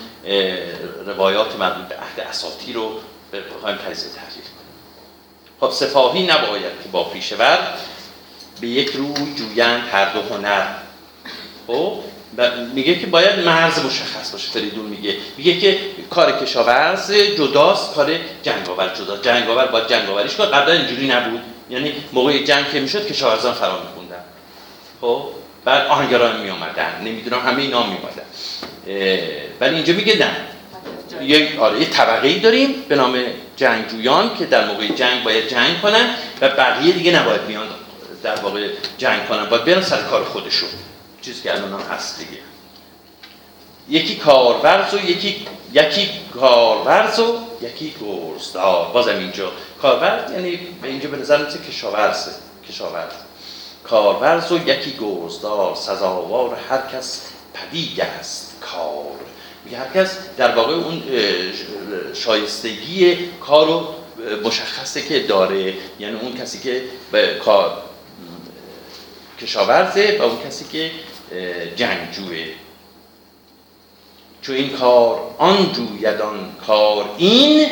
روایات 1.05 1.55
مربوط 1.55 1.87
به 1.87 1.95
عهد 1.95 2.19
اساطی 2.29 2.73
رو 2.73 2.99
بخوایم 3.57 3.77
تجزیه 3.77 4.11
تحلیل 4.11 4.43
کنیم. 4.43 4.65
خب 5.59 5.71
سپاهی 5.71 6.23
نباید 6.27 6.81
که 6.83 6.89
با 6.91 7.03
پیشور 7.03 7.59
به 8.61 8.67
یک 8.67 8.91
روی 8.91 9.35
جویند 9.35 9.83
هر 9.91 10.13
دو 10.13 10.21
هنر. 10.21 10.65
خب 11.67 11.93
میگه 12.73 12.99
که 12.99 13.07
باید 13.07 13.39
مرز 13.39 13.85
مشخص 13.85 14.31
باشه. 14.31 14.51
فریدون 14.51 14.85
میگه. 14.85 15.15
میگه 15.37 15.59
که 15.59 15.79
کار 16.09 16.31
کشاورز 16.31 17.11
جداست 17.11 17.93
کار 17.93 18.19
جنگاور 18.43 18.93
جدا. 18.93 19.17
جنگاور 19.17 19.65
باید 19.65 19.87
جنگاوریش 19.87 20.35
کنه 20.35 20.47
قبلا 20.47 20.73
اینجوری 20.73 21.07
نبود. 21.07 21.41
یعنی 21.69 21.93
موقع 22.13 22.43
جنگ 22.43 22.71
که 22.71 22.79
می‌شد 22.79 23.07
کشاورزان 23.07 23.53
فرا 23.53 23.79
میخوندن 23.79 24.23
خب 25.01 25.25
بعد 25.65 25.87
آهنگران 25.87 26.41
می 26.41 26.49
آمدن 26.49 27.01
نمی‌دونم 27.01 27.41
همه 27.41 27.61
اینا 27.61 27.83
می 27.83 27.97
اومدن 27.97 28.23
ولی 29.59 29.75
اینجا 29.75 29.93
میگه 29.93 30.17
نه. 30.17 30.35
یه 31.21 31.59
آره 31.59 31.79
یه 31.79 31.89
طبقه 31.89 32.27
ای 32.27 32.39
داریم 32.39 32.83
به 32.89 32.95
نام 32.95 33.17
جنگجویان 33.57 34.37
که 34.37 34.45
در 34.45 34.65
موقع 34.65 34.87
جنگ 34.87 35.23
باید 35.23 35.47
جنگ 35.47 35.81
کنن 35.81 36.15
و 36.41 36.49
بقیه 36.49 36.93
دیگه 36.93 37.19
نباید 37.19 37.47
بیان 37.47 37.67
در 38.23 38.35
واقع 38.35 38.67
جنگ 38.97 39.27
کنن. 39.27 39.45
باید 39.45 39.63
بیان 39.63 39.81
سر 39.81 40.01
کار 40.01 40.23
خودشون. 40.23 40.69
چیزی 41.21 41.41
که 41.41 41.51
الان 41.51 41.73
هم 41.73 41.79
هست 41.79 42.19
دیگه. 42.19 42.41
یکی 43.89 44.15
کارورز 44.15 44.93
و 44.93 44.99
یکی 44.99 45.47
یکی 45.73 46.09
کارورز 46.33 47.19
و 47.19 47.37
یکی 47.61 47.93
گرزدار 48.01 48.91
بازم 48.93 49.17
اینجا. 49.17 49.51
کارورز 49.81 50.31
یعنی 50.31 50.59
به 50.81 50.87
اینجا 50.87 51.09
به 51.09 51.17
نظر 51.17 51.45
میسه 51.45 51.59
کشاورزه. 51.59 52.31
کشاورز. 52.69 53.13
کارورز 53.83 54.51
و 54.51 54.57
یکی 54.67 54.97
گرزدار 54.99 55.75
سزاوار 55.75 56.57
هر 56.69 56.81
کس 56.93 57.21
پدید 57.55 58.01
است 58.01 58.53
کار. 58.61 59.19
میگه 59.65 59.77
هر 59.77 59.89
کس 59.93 60.17
در 60.37 60.55
واقع 60.55 60.73
اون 60.73 61.03
شایستگی 62.13 63.15
کار 63.39 63.65
رو 63.67 63.87
مشخصه 64.43 65.01
که 65.01 65.19
داره. 65.19 65.73
یعنی 65.99 66.19
اون 66.19 66.37
کسی 66.37 66.59
که 66.59 66.83
به 67.11 67.39
کار 67.45 67.83
کشاورزه 69.41 70.17
و 70.19 70.23
اون 70.23 70.37
کسی 70.47 70.65
که 70.71 70.91
جنگجوه. 71.75 72.45
چو 74.41 74.51
این 74.53 74.69
کار 74.69 75.35
آن 75.37 75.71
جوید 75.73 76.21
آن 76.21 76.51
کار. 76.67 77.09
این 77.17 77.69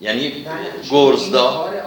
یعنی 0.00 0.46
گرزدار 0.90 1.82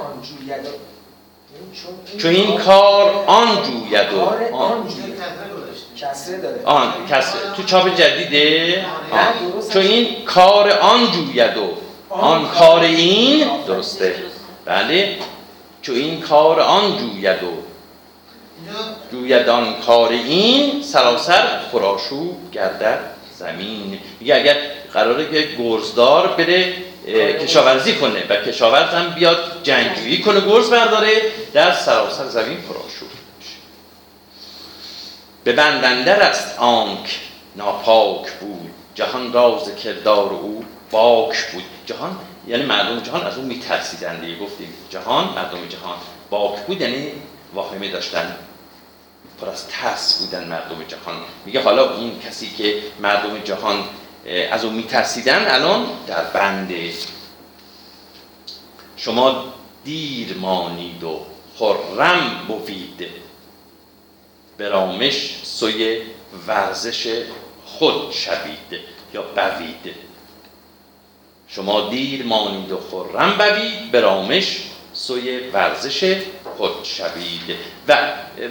چون 2.17 2.31
این 2.31 2.57
کار 2.57 3.25
آن 3.27 3.63
جوید 3.63 4.13
آن 4.53 4.87
کسره 5.97 6.37
داره. 6.37 6.61
آن 6.65 6.93
کسره. 7.09 7.41
تو 7.57 7.63
چاپ 7.63 7.95
جدیده؟ 7.95 8.85
چون 9.73 9.81
این 9.81 10.25
کار 10.25 10.69
آن 10.69 11.11
جوید 11.11 11.57
و 11.57 11.77
آن 12.09 12.47
کار 12.47 12.79
این 12.79 13.47
درسته. 13.67 14.15
بله. 14.65 15.17
چون 15.81 15.95
این 15.95 16.21
کار 16.21 16.59
آن 16.59 16.97
جوید 16.97 17.43
و 17.43 17.51
جوید 19.11 19.49
آن 19.49 19.75
کار 19.85 20.09
این 20.09 20.83
سراسر 20.83 21.59
خراشوب 21.71 22.51
گردد 22.51 22.99
زمین. 23.39 23.99
میگه 24.19 24.35
اگر 24.35 24.57
قراره 24.93 25.29
که 25.31 25.47
گرزدار 25.63 26.27
بره 26.27 26.73
کشاورزی 27.43 27.95
کنه 27.95 28.23
و 28.29 28.35
کشاورز 28.35 28.93
هم 28.93 29.09
بیاد 29.09 29.37
جنگجویی 29.63 30.21
کنه 30.21 30.41
گرز 30.41 30.69
برداره 30.69 31.21
در 31.53 31.71
سراسر 31.71 32.27
زمین 32.27 32.57
پراشور 32.57 33.09
به 35.45 35.53
بندندر 35.53 36.21
است 36.21 36.59
آنک 36.59 37.19
ناپاک 37.55 38.31
بود. 38.31 38.71
جهان 38.95 39.33
راز 39.33 39.75
کردار 39.75 40.33
او 40.33 40.65
باک 40.91 41.51
بود. 41.51 41.63
جهان 41.85 42.17
یعنی 42.47 42.63
مردم 42.63 42.99
جهان 42.99 43.27
از 43.27 43.37
اون 43.37 43.45
میترسیدن 43.45 44.19
دیگه. 44.19 44.39
گفتیم 44.39 44.73
جهان 44.89 45.25
مردم 45.25 45.67
جهان 45.69 45.97
باک 46.29 46.59
بود 46.59 46.81
یعنی 46.81 47.11
واهمه 47.53 47.91
داشتن. 47.91 48.35
پر 49.41 49.49
از 49.49 49.67
ترس 49.67 50.19
بودن 50.19 50.47
مردم 50.47 50.83
جهان. 50.87 51.15
میگه 51.45 51.63
حالا 51.63 51.95
اون 51.95 52.19
کسی 52.19 52.49
که 52.57 52.75
مردم 52.99 53.39
جهان 53.39 53.83
از 54.51 54.65
اون 54.65 54.73
میترسیدن 54.73 55.45
الان 55.47 55.85
در 56.07 56.23
بنده 56.23 56.91
شما 58.97 59.43
دیر 59.83 60.37
مانید 60.37 61.03
و 61.03 61.25
خرم 61.59 62.45
بوید 62.47 63.24
برامش 64.57 65.35
سوی 65.43 66.01
ورزش 66.47 67.23
خود 67.65 68.11
شوید 68.11 68.81
یا 69.13 69.21
بوید. 69.21 69.95
شما 71.47 71.89
دیر 71.89 72.25
مانید 72.25 72.71
و 72.71 72.79
خرم 72.91 73.37
بوید 73.37 73.91
برامش 73.91 74.57
سوی 74.93 75.49
ورزش 75.49 76.21
خود 76.57 76.83
شوید. 76.83 77.57
و 77.87 77.97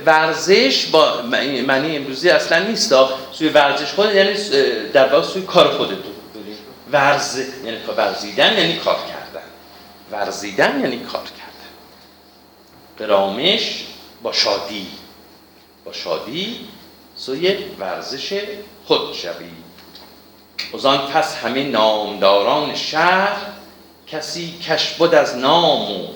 ورزش 0.06 0.86
با 0.86 1.22
معنی 1.66 1.96
امروزی 1.96 2.30
اصلا 2.30 2.58
نیست 2.58 2.94
سوی 3.32 3.48
ورزش 3.48 3.92
خود 3.92 4.14
یعنی 4.14 4.34
در 4.92 5.12
واقع 5.12 5.26
سوی 5.26 5.42
کار 5.42 5.68
خودتون. 5.68 6.14
ورز 6.92 7.38
یعنی 7.64 7.76
ورزیدن 7.96 8.58
یعنی 8.58 8.76
کار 8.76 8.96
کردن. 8.96 9.46
ورزیدن 10.12 10.80
یعنی 10.80 10.98
کار 10.98 11.22
کردن. 11.22 11.70
برامش 12.98 13.84
با 14.22 14.32
شادی. 14.32 14.86
با 15.84 15.92
شادی 15.92 16.68
سوی 17.16 17.56
ورزش 17.78 18.42
خود 18.84 19.12
شوید 19.12 19.64
از 20.74 20.86
آن 20.86 20.98
پس 20.98 21.36
همه 21.36 21.64
نامداران 21.64 22.74
شهر 22.74 23.46
کسی 24.06 24.58
کش 24.58 24.94
بود 24.94 25.14
از 25.14 25.36
نام 25.36 25.90
و 25.90 26.06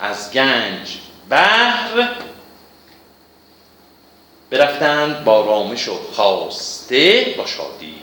از 0.00 0.32
گنج 0.32 0.98
بهر 1.28 2.08
برفتند 4.50 5.24
با 5.24 5.40
رامش 5.40 5.88
و 5.88 5.94
خواسته 6.12 7.34
با 7.38 7.46
شادی. 7.46 7.94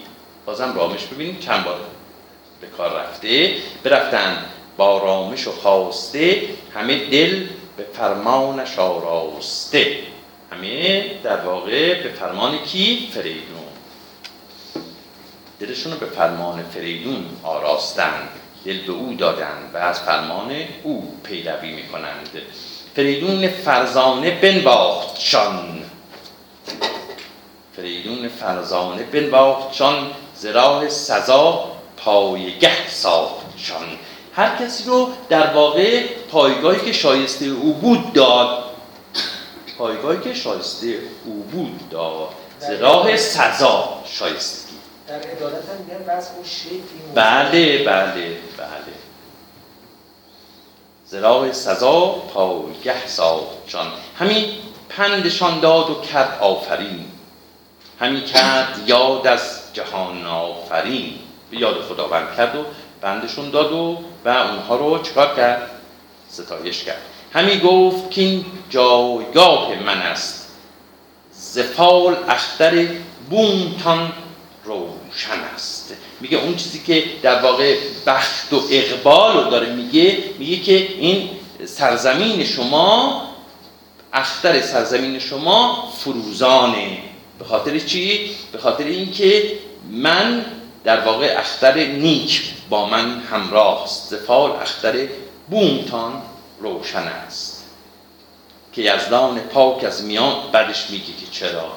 بازم 0.45 0.75
رامش 0.75 1.05
ببینید 1.05 1.39
چند 1.39 1.65
بار 1.65 1.79
به 2.61 2.67
کار 2.67 2.99
رفته. 2.99 3.55
برفتند 3.83 4.45
با 4.77 4.97
رامش 4.97 5.47
و 5.47 5.51
خواسته 5.51 6.41
همه 6.75 7.05
دل 7.05 7.47
به 7.77 7.85
فرمانش 7.93 8.79
آراسته. 8.79 10.12
همه 10.53 11.11
در 11.23 11.37
واقع 11.37 12.03
به 12.03 12.09
فرمان 12.09 12.57
کی؟ 12.57 13.09
فریدون. 13.13 13.63
دلشون 15.59 15.91
رو 15.91 15.99
به 15.99 16.05
فرمان 16.05 16.63
فریدون 16.63 17.25
آراستند 17.43 18.29
دل 18.65 18.85
به 18.85 18.91
او 18.91 19.13
دادند 19.13 19.71
و 19.73 19.77
از 19.77 19.99
فرمان 19.99 20.51
او 20.83 21.17
پیروی 21.23 21.71
می‌کنند. 21.71 22.29
فریدون 22.95 23.47
فرزانه 23.47 24.31
بنواختشان 24.31 25.83
فریدون 27.75 28.27
فرزانه 28.27 29.03
بنواختشان 29.03 30.11
زراح 30.35 30.89
سزا 30.89 31.71
پایگه 31.97 32.87
ساختشان 32.87 33.87
هر 34.35 34.55
کسی 34.55 34.83
رو 34.83 35.09
در 35.29 35.53
واقع 35.53 36.07
پایگاهی 36.31 36.85
که 36.85 36.91
شایسته 36.91 37.45
او 37.45 37.73
بود 37.73 38.13
داد 38.13 38.62
پایگاهی 39.77 40.19
که 40.19 40.33
شایسته 40.33 40.99
او 41.25 41.43
بود 41.51 41.89
داد 41.89 42.29
زراح 42.59 43.17
سزا 43.17 44.03
شایستگی. 44.05 44.73
در 45.07 45.15
عدالت 45.15 45.69
هم 45.69 45.77
میگن 45.87 46.13
بس 46.13 46.29
اون 46.35 46.45
شکلی 46.45 46.81
بله 47.15 47.83
بله 47.85 48.37
بله. 48.57 48.93
زراع 51.05 51.51
سزا 51.51 52.05
پایگه 52.05 53.07
ساختشان 53.07 53.87
همین 54.19 54.45
پندشان 54.89 55.59
داد 55.59 55.89
و 55.89 56.01
کرد 56.01 56.37
آفرین. 56.41 57.05
همی 57.99 58.21
کرد 58.21 58.79
یاد 58.87 59.27
از 59.27 59.59
جهان 59.73 60.25
آفرین. 60.25 61.19
به 61.51 61.57
یاد 61.57 61.81
خداوند 61.81 62.35
کرد 62.37 62.55
و 62.55 62.65
بندشون 63.01 63.49
داد 63.49 63.71
و 63.71 64.03
و 64.25 64.29
اونها 64.29 64.75
رو 64.75 64.99
چکار 65.01 65.35
کرد؟ 65.35 65.69
ستایش 66.29 66.83
کرد. 66.83 67.01
همی 67.33 67.59
گفت 67.59 68.11
که 68.11 68.21
این 68.21 68.45
جایگاه 68.69 69.75
من 69.85 69.97
است. 69.97 70.49
زفال 71.31 72.15
اختر 72.29 72.87
بومتان 73.29 74.11
روشن 74.63 75.39
است. 75.55 75.93
میگه 76.21 76.37
اون 76.37 76.55
چیزی 76.55 76.79
که 76.79 77.03
در 77.21 77.41
واقع 77.41 77.77
بخت 78.07 78.53
و 78.53 78.61
اقبال 78.71 79.43
رو 79.43 79.49
داره 79.49 79.73
میگه 79.73 80.17
میگه 80.39 80.57
که 80.57 80.75
این 80.75 81.29
سرزمین 81.65 82.43
شما 82.43 83.21
اختر 84.13 84.61
سرزمین 84.61 85.19
شما 85.19 85.89
فروزانه. 85.97 86.97
به 87.39 87.45
خاطر 87.45 87.79
چی؟ 87.79 88.29
به 88.51 88.57
خاطر 88.57 88.83
اینکه 88.83 89.51
من 89.91 90.45
در 90.83 90.99
واقع 90.99 91.35
اختر 91.37 91.85
نیک 91.85 92.41
با 92.69 92.85
من 92.85 93.19
همراه 93.19 93.83
است. 93.83 94.09
زفال 94.09 94.51
اختر 94.51 95.07
بومتان 95.49 96.21
روشن 96.63 97.07
است. 97.07 97.63
که 98.73 98.81
یزدان 98.81 99.39
پاک 99.39 99.83
از 99.83 100.03
میان 100.03 100.51
بعدش 100.51 100.89
میگه 100.89 101.13
که 101.13 101.27
چرا 101.31 101.71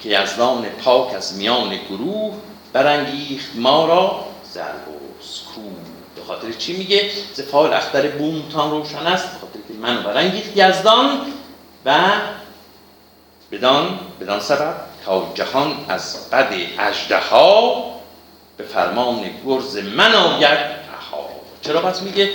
که 0.00 0.22
یزدان 0.22 0.68
پاک 0.68 1.14
از 1.14 1.36
میان 1.36 1.76
گروه 1.90 2.34
برانگیخت 2.72 3.50
ما 3.54 3.86
را 3.86 4.24
زربوز. 4.52 5.42
کو؟ 5.54 5.60
به 6.16 6.22
خاطر 6.26 6.52
چی 6.52 6.76
میگه؟ 6.76 7.10
زفال 7.34 7.72
اختر 7.72 8.08
بومتان 8.08 8.70
روشن 8.70 9.06
است. 9.06 9.24
به 9.24 9.38
خاطر 9.40 9.58
که 9.68 9.74
منو 9.74 10.02
برانگیخت 10.02 10.56
یزدان 10.56 11.20
و 11.84 12.10
بدان 13.52 13.98
بدان 14.20 14.40
سبب 14.40 14.74
تا 15.04 15.32
جهان 15.34 15.84
از 15.88 16.30
بد 16.30 16.52
اژدها 16.78 17.84
به 18.56 18.64
فرمان 18.64 19.30
گرز 19.46 19.76
من 19.76 20.14
آید. 20.14 20.77
چرا 21.68 21.80
پس 21.80 22.02
میگه 22.02 22.30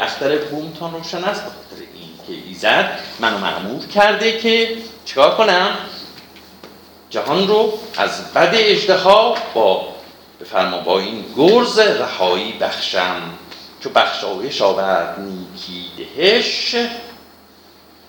اختر 0.00 0.36
بومتان 0.38 0.92
روشن 0.92 1.24
است؟ 1.24 1.44
به 1.44 1.50
خاطر 1.50 1.82
این 1.94 2.08
که 2.26 2.48
ایزد 2.48 3.00
منو 3.20 3.38
معمور 3.38 3.86
کرده 3.86 4.38
که 4.38 4.76
چیکار 5.04 5.36
کنم؟ 5.36 5.76
جهان 7.10 7.48
رو 7.48 7.78
از 7.96 8.32
بد 8.32 8.54
اژدها 8.54 9.34
با 9.54 9.88
به 10.38 10.44
فرما 10.44 10.78
با 10.78 10.98
این 10.98 11.24
گرز 11.36 11.78
رهایی 11.78 12.52
بخشم. 12.52 13.22
چو 13.80 13.90
بخشایش 13.90 14.62
آورد 14.62 15.20
نیکی 15.20 15.84
دهش 15.98 16.76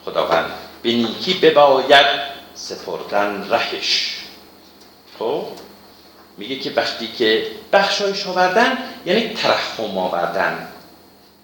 خداوند 0.05 0.51
به 0.81 0.91
نیکی 0.91 1.33
بباید 1.33 2.05
سپردن 2.53 3.47
رهش. 3.49 4.17
خب؟ 5.19 5.45
میگه 6.37 6.59
که 6.59 6.71
وقتی 6.71 7.07
که 7.07 7.47
بخشایش 7.73 8.27
آوردن 8.27 8.77
یعنی 9.05 9.33
ترحم 9.33 9.97
آوردن 9.97 10.67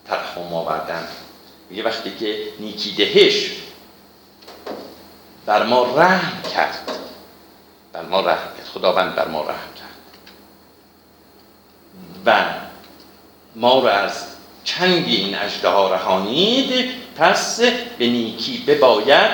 ترحم 0.08 0.54
آوردن. 0.54 1.08
میگه 1.70 1.84
وقتی 1.84 2.16
که 2.20 2.38
نیکی 2.60 2.92
دهش 2.92 3.52
بر 5.46 5.64
ما 5.64 5.96
رحم 5.96 6.42
کرد 6.54 6.92
بر 7.94 8.02
ما 8.02 8.20
رحم 8.22 8.48
کرد. 8.58 8.68
خداوند 8.74 9.16
بر 9.16 9.28
ما 9.28 9.42
رحم 9.42 9.74
کرد. 9.76 9.88
و 12.26 12.46
ما 13.56 13.80
رو 13.80 13.88
از 13.88 14.26
چنگ 14.64 15.06
این 15.08 15.38
اجده 15.38 15.70
ها 15.70 15.94
رهانید 15.94 16.90
پس 17.18 17.60
به 17.98 18.08
نیکی 18.08 18.58
بباید 18.68 19.32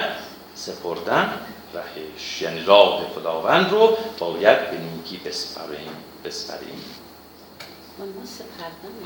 سپردن. 0.55 1.33
رهش 1.73 2.41
یعنی 2.41 2.63
راه 2.65 3.01
خداوند 3.15 3.71
رو 3.71 3.97
باید 4.19 4.71
به 4.71 4.77
نیکی 4.77 5.17
بسپریم 5.17 5.91
بسپریم. 6.25 6.83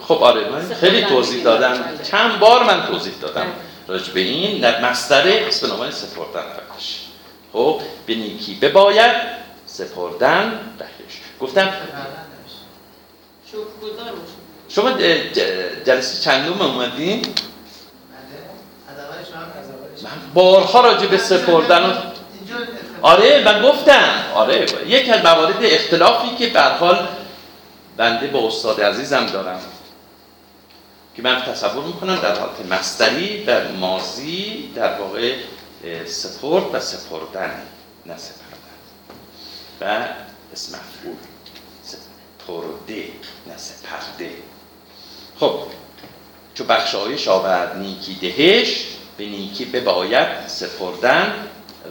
خب 0.07 0.23
آره 0.23 0.49
من 0.49 0.73
خیلی 0.73 1.05
توضیح 1.05 1.43
دادم. 1.43 1.99
چند 2.03 2.39
بار 2.39 2.63
من 2.63 2.87
توضیح 2.87 3.13
دادم 3.21 3.47
راجع 3.87 4.13
به 4.13 4.19
این 4.19 4.61
در 4.61 4.89
مصدر 4.89 5.47
اسم 5.47 5.67
نامه 5.67 5.91
سپردن 5.91 6.41
رهش 6.41 6.99
خب 7.53 7.81
به 8.05 8.15
نیکی 8.15 8.55
بباید 8.55 9.15
سپردن 9.65 10.59
رهش 10.79 11.21
گفتم 11.41 11.73
شما 14.69 14.91
جلسه 15.85 16.21
چندم 16.23 16.61
اومدین؟ 16.61 17.21
من 20.03 20.11
بارها 20.33 20.81
راجع 20.81 21.07
به 21.07 21.17
سپردن 21.17 21.89
و 21.89 21.93
آره 23.01 23.43
من 23.45 23.61
گفتم. 23.61 24.23
آره 24.33 24.65
یک 24.87 25.09
از 25.09 25.25
موارد 25.25 25.57
اختلافی 25.61 26.35
که 26.35 26.47
به 26.47 26.61
حال 26.61 27.07
بنده 27.97 28.27
با 28.27 28.47
استاد 28.47 28.81
عزیزم 28.81 29.25
دارم 29.25 29.59
که 31.15 31.21
من 31.21 31.41
تصور 31.41 31.83
می‌کنم 31.83 32.15
در 32.15 32.39
حالت 32.39 32.65
مستری 32.69 33.43
در 33.43 33.67
مازی 33.67 34.71
در 34.75 34.99
واقع 34.99 35.35
سپرد 36.05 36.63
و 36.75 36.79
سپردن 36.79 37.61
نه 38.05 38.17
سپردن. 38.17 38.47
و 39.81 40.07
اسم 40.53 40.77
مفعول 40.77 41.17
سپرده 41.83 43.03
نه 43.47 43.57
سپرده. 43.57 44.31
خب 45.39 45.59
چو 46.53 46.63
بخشایش 46.63 47.27
آورد 47.27 47.77
نیکی 47.77 48.15
دهش 48.15 48.85
به 49.17 49.25
نیکی 49.25 49.65
بباید 49.65 50.47
سپردن 50.47 51.47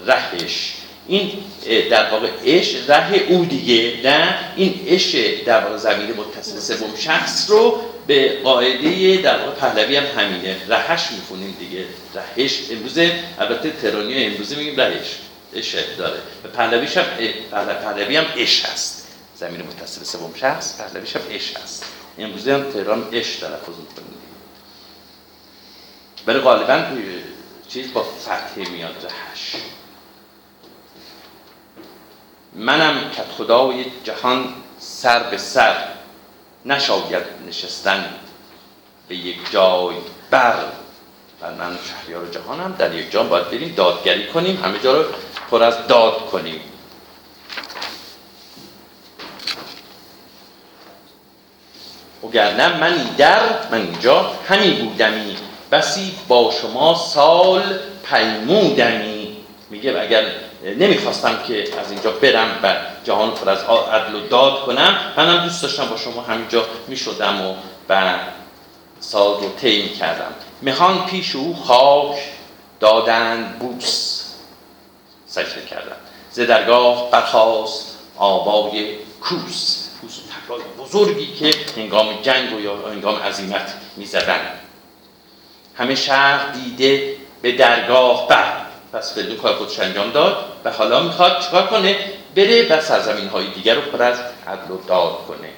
رهش. 0.06 0.75
این 1.08 1.32
در 1.90 2.10
واقع 2.10 2.28
اش 2.44 2.74
ره 2.88 3.16
او 3.28 3.44
دیگه 3.44 4.00
نه 4.04 4.38
این 4.56 4.80
اش 4.88 5.14
در 5.46 5.64
واقع 5.64 5.76
زمین 5.76 6.12
متصل 6.12 6.58
سوم 6.58 6.96
شخص 6.96 7.50
رو 7.50 7.80
به 8.06 8.38
قاعده 8.44 9.16
در 9.16 9.38
واقع 9.38 9.50
پهلوی 9.50 9.96
هم 9.96 10.20
همینه. 10.20 10.56
رهش 10.68 11.10
می‌خونیم 11.10 11.56
دیگه. 11.58 11.84
رهش 12.14 12.58
امروزه 12.70 13.18
البته 13.38 13.70
ترانی 13.70 14.24
امروزه 14.24 14.56
میگیم 14.56 14.80
رهش. 14.80 15.16
اش 15.54 15.74
داره. 15.98 16.18
پهلویش 16.54 16.96
هم 16.96 17.04
پهلوی 17.84 18.16
هم 18.16 18.26
اش 18.36 18.64
هست. 18.64 19.06
زمین 19.36 19.62
متصل 19.62 20.04
سوم 20.04 20.34
شخص 20.40 20.80
پهلویش 20.80 21.16
هم 21.16 21.22
اش 21.30 21.56
هست. 21.56 21.84
امروزه 22.18 22.54
هم 22.54 22.70
تهران 22.70 23.08
اش 23.12 23.36
تلفظ 23.36 23.78
می‌کنیم 23.78 24.16
ولی 26.26 26.38
غالبا 26.38 26.84
چیز 27.68 27.92
با 27.92 28.02
فتحه 28.02 28.68
میاد 28.72 28.94
رهش. 29.04 29.52
منم 32.56 33.10
که 33.10 33.22
خدای 33.38 33.84
جهان 34.04 34.54
سر 34.78 35.22
به 35.22 35.38
سر 35.38 35.76
نشاید 36.64 37.22
نشستن 37.48 38.04
به 39.08 39.16
یک 39.16 39.36
جای 39.50 39.96
بر. 40.30 40.56
و 41.42 41.50
من 41.50 41.78
شهریار 41.88 42.26
جهانم 42.26 42.74
در 42.78 42.94
یک 42.94 43.10
جا 43.10 43.22
باید 43.22 43.50
بریم 43.50 43.74
دادگری 43.76 44.26
کنیم 44.26 44.64
همه 44.64 44.78
جا 44.78 45.00
رو 45.00 45.04
پر 45.50 45.62
از 45.62 45.86
داد 45.86 46.26
کنیم. 46.30 46.60
وگرنه 52.24 52.80
من 52.80 52.96
در 53.16 53.40
من 53.70 53.80
اینجا 53.80 54.32
همین 54.48 54.88
بودمی. 54.88 55.36
بسی 55.72 56.14
با 56.28 56.52
شما 56.62 56.94
سال 56.94 57.78
پیمودمی. 58.10 59.36
میگه 59.70 60.00
اگر 60.00 60.24
نمی‌خواستم 60.74 61.38
که 61.48 61.64
از 61.80 61.90
اینجا 61.90 62.10
برم 62.10 62.60
و 62.62 62.76
جهان 63.04 63.30
پر 63.30 63.50
از 63.50 63.58
عدل 63.92 64.14
و 64.14 64.20
داد 64.20 64.64
کنم. 64.64 65.12
منم 65.16 65.44
دوست 65.44 65.62
داشتم 65.62 65.88
با 65.88 65.96
شما 65.96 66.22
همینجا 66.22 66.66
می‌شدم 66.88 67.46
و 67.46 67.54
و 67.88 68.14
سال 69.00 69.40
رو 69.40 69.52
طی 69.60 69.82
می‌کردم. 69.82 70.34
مهان 70.62 71.06
پیش 71.06 71.36
او 71.36 71.56
خاک 71.64 72.16
دادند 72.80 73.58
بوس 73.58 74.22
سجده 75.26 75.66
کردم 75.70 75.96
ز 76.30 76.40
درگاه 76.40 77.10
برخواست 77.10 77.98
آوای 78.16 78.94
کوس. 79.20 79.86
کوس 80.00 80.18
و 80.18 80.22
تکرای 80.22 80.60
بزرگی 80.78 81.34
که 81.34 81.54
هنگام 81.76 82.22
جنگ 82.22 82.52
و 82.52 82.60
یا 82.60 82.76
هنگام 82.88 83.16
عظیمت 83.16 83.74
می‌زدن. 83.96 84.40
همه 85.74 85.94
شهر 85.94 86.48
دیده 86.48 87.16
به 87.42 87.52
درگاه 87.52 88.28
بر. 88.28 88.65
پس 88.96 89.14
فریدون 89.14 89.36
کار 89.36 89.54
خودش 89.54 89.80
انجام 89.80 90.10
داد 90.10 90.36
و 90.64 90.70
حالا 90.70 91.02
می‌خواد 91.02 91.40
چیکار 91.40 91.66
کنه؟ 91.66 91.96
بره 92.36 92.68
و 92.70 92.80
سرزمین 92.80 93.28
های 93.28 93.46
دیگر 93.46 93.74
رو 93.74 93.80
پر 93.80 94.02
از 94.02 94.18
عدل 94.46 94.70
و 94.70 94.76
داد 94.86 95.26
کنه. 95.28 95.48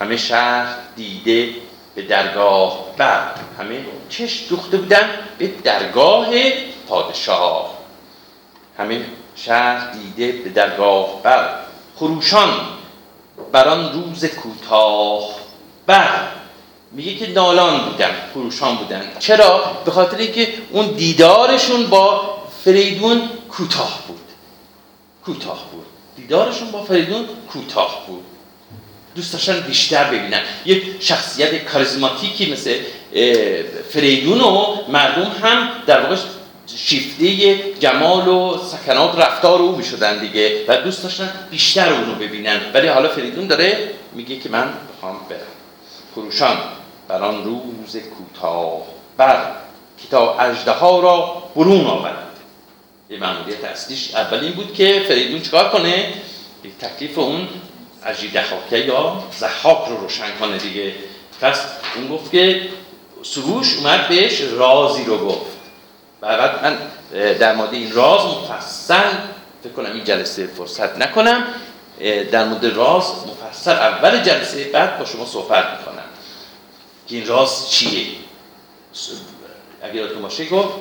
همه 0.00 0.16
شهر 0.16 0.76
دیده 0.96 1.54
به 1.94 2.02
درگاه 2.02 2.86
بر 2.96 3.30
همه 3.58 3.84
چش 4.08 4.46
دوخته 4.48 4.76
بودن 4.76 5.10
به 5.38 5.46
درگاه 5.46 6.28
پادشاه. 6.88 7.78
همه 8.78 9.04
شهر 9.36 9.92
دیده 9.92 10.32
به 10.32 10.50
درگاه 10.50 11.22
بر 11.22 11.54
خروشان 11.96 12.50
بر 13.52 13.68
آن 13.68 13.92
روز 13.92 14.24
کوتاه 14.24 15.30
بر 15.86 16.37
میگه 16.92 17.14
که 17.14 17.26
نالان 17.32 17.84
بودن 17.84 18.10
خروشان 18.34 18.76
بودن. 18.76 19.02
چرا؟ 19.18 19.72
به 19.84 19.90
خاطر 19.90 20.16
اینکه 20.16 20.48
اون 20.70 20.86
دیدارشون 20.86 21.86
با 21.86 22.38
فریدون 22.64 23.28
کوتاه 23.48 24.04
بود. 24.06 24.20
کوتاه 25.24 25.64
بود. 25.72 25.86
دیدارشون 26.16 26.70
با 26.70 26.84
فریدون 26.84 27.26
کوتاه 27.52 28.04
بود. 28.06 28.24
دوست 29.14 29.32
داشتن 29.32 29.60
بیشتر 29.60 30.04
ببینن. 30.04 30.40
یک 30.64 30.84
شخصیت 31.00 31.64
کاریزماتیکی 31.64 32.52
مثل 32.52 32.74
فریدون 33.90 34.40
و 34.40 34.76
مردم 34.88 35.30
هم 35.42 35.68
در 35.86 36.00
واقع 36.00 36.16
شیفته 36.76 37.56
جمال 37.80 38.28
و 38.28 38.58
سکنات 38.64 39.18
رفتار 39.18 39.62
او 39.62 39.76
می‌شدن 39.76 40.18
دیگه 40.18 40.64
و 40.68 40.76
دوست 40.76 41.02
داشتن 41.02 41.30
بیشتر 41.50 41.92
اونو 41.92 42.14
ببینن. 42.14 42.60
ولی 42.74 42.88
حالا 42.88 43.08
فریدون 43.08 43.46
داره 43.46 43.90
میگه 44.12 44.38
که 44.38 44.48
من 44.48 44.72
بخوام 44.96 45.16
برم. 45.30 45.38
خروشان 46.14 46.56
بر 47.08 47.22
آن 47.22 47.44
روز 47.44 47.96
کوتاه 47.96 48.82
بر 49.16 49.52
که 49.98 50.08
تا 50.10 50.38
اژدها 50.38 51.00
را 51.00 51.42
برون 51.56 51.86
آورد. 51.86 52.26
یه 53.10 53.18
مأموریت 53.18 53.64
اصلیش 53.64 54.14
اول 54.14 54.38
این 54.38 54.52
بود 54.52 54.74
که 54.74 55.04
فریدون 55.08 55.42
چیکار 55.42 55.68
کنه؟ 55.68 56.12
یک 56.64 56.78
تکلیف 56.78 57.18
اون 57.18 57.48
اژدهاکه 58.04 58.78
یا 58.78 59.24
زحاک 59.38 59.88
رو 59.88 59.96
روشن 59.96 60.38
کنه 60.40 60.58
دیگه. 60.58 60.94
پس 61.40 61.60
اون 61.96 62.08
گفت 62.08 62.30
که 62.30 62.68
سروش 63.22 63.76
اومد 63.76 64.08
بهش 64.08 64.40
رازی 64.40 65.04
رو 65.04 65.28
گفت. 65.28 65.58
و 66.22 66.38
بعد 66.38 66.64
من 66.64 66.78
در 67.34 67.54
مورد 67.54 67.74
این 67.74 67.92
راز 67.92 68.20
مفصل 68.24 69.10
فکر 69.62 69.72
کنم 69.72 69.92
این 69.92 70.04
جلسه 70.04 70.46
فرصت 70.46 70.98
نکنم 70.98 71.44
در 72.32 72.44
مورد 72.44 72.64
راز 72.64 73.04
مفصل 73.26 73.70
اول 73.70 74.20
جلسه 74.22 74.64
بعد 74.64 74.98
با 74.98 75.04
شما 75.04 75.26
صحبت 75.26 75.64
می‌کنم. 75.78 75.87
که 77.08 77.16
این 77.16 77.26
راز 77.26 77.70
چیه؟ 77.70 78.06
اگر 79.82 79.94
یادتون 79.94 80.22
باشه 80.22 80.48
گفت 80.48 80.78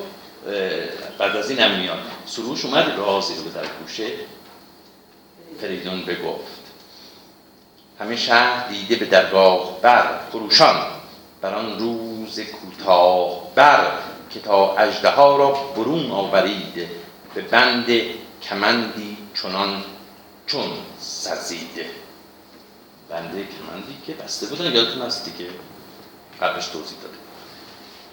بعد 1.17 1.35
از 1.35 1.49
این 1.49 1.59
هم 1.59 1.79
میاد. 1.79 1.99
سروش 2.25 2.65
اومد 2.65 2.93
رازی 2.97 3.35
رو 3.35 3.51
در 3.51 3.67
گوشه 3.81 4.11
فریدون 5.61 6.05
بگفت. 6.05 6.57
همه 7.99 8.15
شهر 8.15 8.69
دیده 8.69 8.95
به 8.95 9.05
درگاه 9.05 9.81
بر 9.81 10.19
خروشان 10.31 10.85
بر 11.41 11.53
آن 11.53 11.79
روز 11.79 12.39
کوتاه 12.39 13.55
بر 13.55 13.91
که 14.29 14.39
تا 14.39 14.75
اژدها 14.77 15.37
را 15.37 15.51
برون 15.51 16.11
آورید 16.11 16.87
به 17.35 17.41
بند 17.41 17.87
کمندی 18.43 19.17
چنان 19.41 19.83
چون 20.47 20.67
سزیده 20.99 21.85
بند 23.09 23.31
کمندی 23.31 23.97
که 24.07 24.13
بسته 24.13 24.45
بودن 24.45 24.75
یادتون 24.75 25.01
هست 25.01 25.25
دیگه. 25.25 25.49
قبلش 26.41 26.65
توضیح 26.67 26.97
داده 27.01 27.17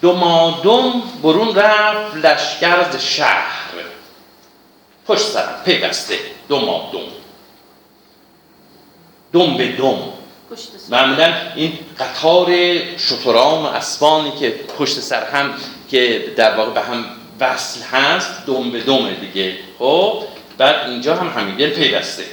دمادم 0.02 1.02
برون 1.22 1.54
رفت 1.54 2.16
لشکر 2.16 2.90
ز 2.90 2.96
شهر. 2.96 3.64
پشت 5.06 5.22
سرم 5.22 5.60
پیوسته 5.64 6.18
دمادم 6.48 6.98
دم 9.32 9.56
به 9.56 9.72
دم. 9.72 9.98
پشت 10.50 10.68
سر. 10.76 10.96
معمولا 10.96 11.34
این 11.54 11.78
قطار 11.98 12.50
شتران 12.98 13.62
و 13.62 13.66
اسبانی 13.66 14.30
که 14.30 14.50
پشت 14.50 15.00
سر 15.00 15.24
هم 15.24 15.54
که 15.90 16.32
در 16.37 16.56
واقع 16.56 16.70
به 16.70 16.80
هم 16.80 17.04
وصل 17.40 17.80
هست 17.80 18.46
دم 18.46 18.70
به 18.70 18.80
دمه 18.80 19.14
دیگه. 19.14 19.58
خب 19.78 20.22
بعد 20.58 20.88
اینجا 20.88 21.16
هم 21.16 21.40
همین 21.40 21.70
پیوسته. 21.70 22.24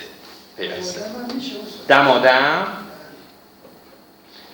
پیوسته. 0.57 1.01
دمادم 1.87 2.67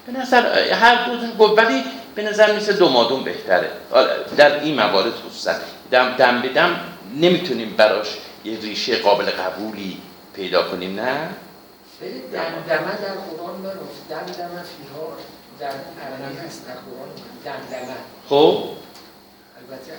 به 0.08 0.20
نظر 0.20 0.72
هر 0.74 1.06
دو 1.06 1.38
گفت 1.38 1.58
ولی 1.58 1.84
به 2.16 2.24
نظر 2.24 2.56
میسه 2.56 2.74
دمادم 2.74 3.24
بهتره. 3.24 3.72
حالا 3.92 4.24
در 4.38 4.60
این 4.60 4.76
موارد 4.76 5.14
خصوصا 5.14 5.54
دم 5.92 6.16
دم 6.18 6.42
به 6.42 6.50
دم 6.50 6.80
نمی‌تونیم 7.16 7.74
براش 7.78 8.08
یه 8.46 8.60
ریشه 8.60 8.98
قابل 8.98 9.26
قبولی 9.26 10.02
پیدا 10.34 10.64
کنیم 10.64 11.00
نه؟ 11.00 11.30
ولی 12.02 12.20
دمدمه 12.20 12.98
در 13.02 13.14
قرآن 13.14 13.62
نرفت 13.62 14.10
دمدمه 14.10 14.64
فیها 14.64 15.18
در 15.60 15.68
عربی 15.68 16.38
هست 16.48 16.68
در 16.68 16.74
قرآن. 16.74 17.10
دمدمه 17.46 17.96
خب؟ 18.30 18.64
البته 19.58 19.92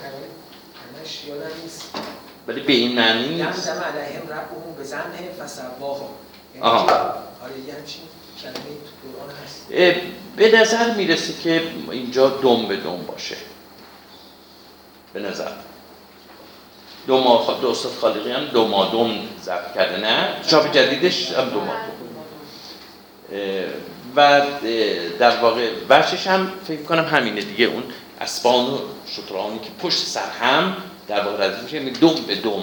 همش 1.00 1.24
یادم 1.24 1.62
نیست. 1.62 1.84
ولی 2.48 2.60
به 2.60 2.72
این 2.72 2.96
معنی 3.00 3.28
نیست. 3.28 3.68
دمدمه 3.68 3.84
علیهم 3.84 4.22
ربهم 4.22 4.74
به 4.78 4.84
زنه 4.84 5.30
فسواهم 5.40 6.08
یعنی 6.54 6.66
آها. 6.66 6.84
آره 7.42 7.58
یه 7.66 7.74
همچین 7.74 8.02
به 10.36 10.60
نظر 10.60 10.94
می‌رسه 10.94 11.32
که 11.42 11.62
اینجا 11.90 12.28
دم 12.28 12.66
به 12.66 12.76
دم 12.76 12.96
باشه. 13.06 13.36
به 15.12 15.20
نظر. 15.20 15.50
دوما 17.06 17.58
دو 17.62 17.70
استاد 17.70 17.92
خالقی 17.92 18.32
هم 18.32 18.44
دومادم 18.44 19.10
ضبط 19.42 19.74
کرده 19.74 19.96
نه؟ 19.96 20.28
چاپ 20.46 20.72
جدیدش 20.72 21.32
هم 21.32 21.48
دومادم. 21.48 21.92
اه، 23.32 23.64
و 24.16 24.42
در 25.18 25.40
واقع 25.40 25.70
وجهش 25.88 26.26
هم 26.26 26.52
فکر 26.68 26.82
کنم 26.82 27.04
همینه 27.04 27.40
دیگه. 27.40 27.64
اون 27.64 27.82
اسبان 28.20 28.64
و 28.64 28.78
شترانی 29.06 29.58
که 29.58 29.70
پشت 29.82 29.98
سر 29.98 30.30
هم 30.40 30.76
در 31.08 31.24
واقع 31.24 31.46
ردیف 31.46 31.62
میشه 31.62 31.76
یعنی 31.76 31.90
دم 31.90 32.14
به 32.26 32.34
دم. 32.34 32.62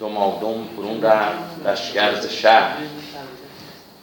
دمادم 0.00 0.64
برون 0.76 1.02
رفت 1.02 1.66
لشکر 1.66 2.20
ز 2.20 2.32
شهر. 2.32 2.76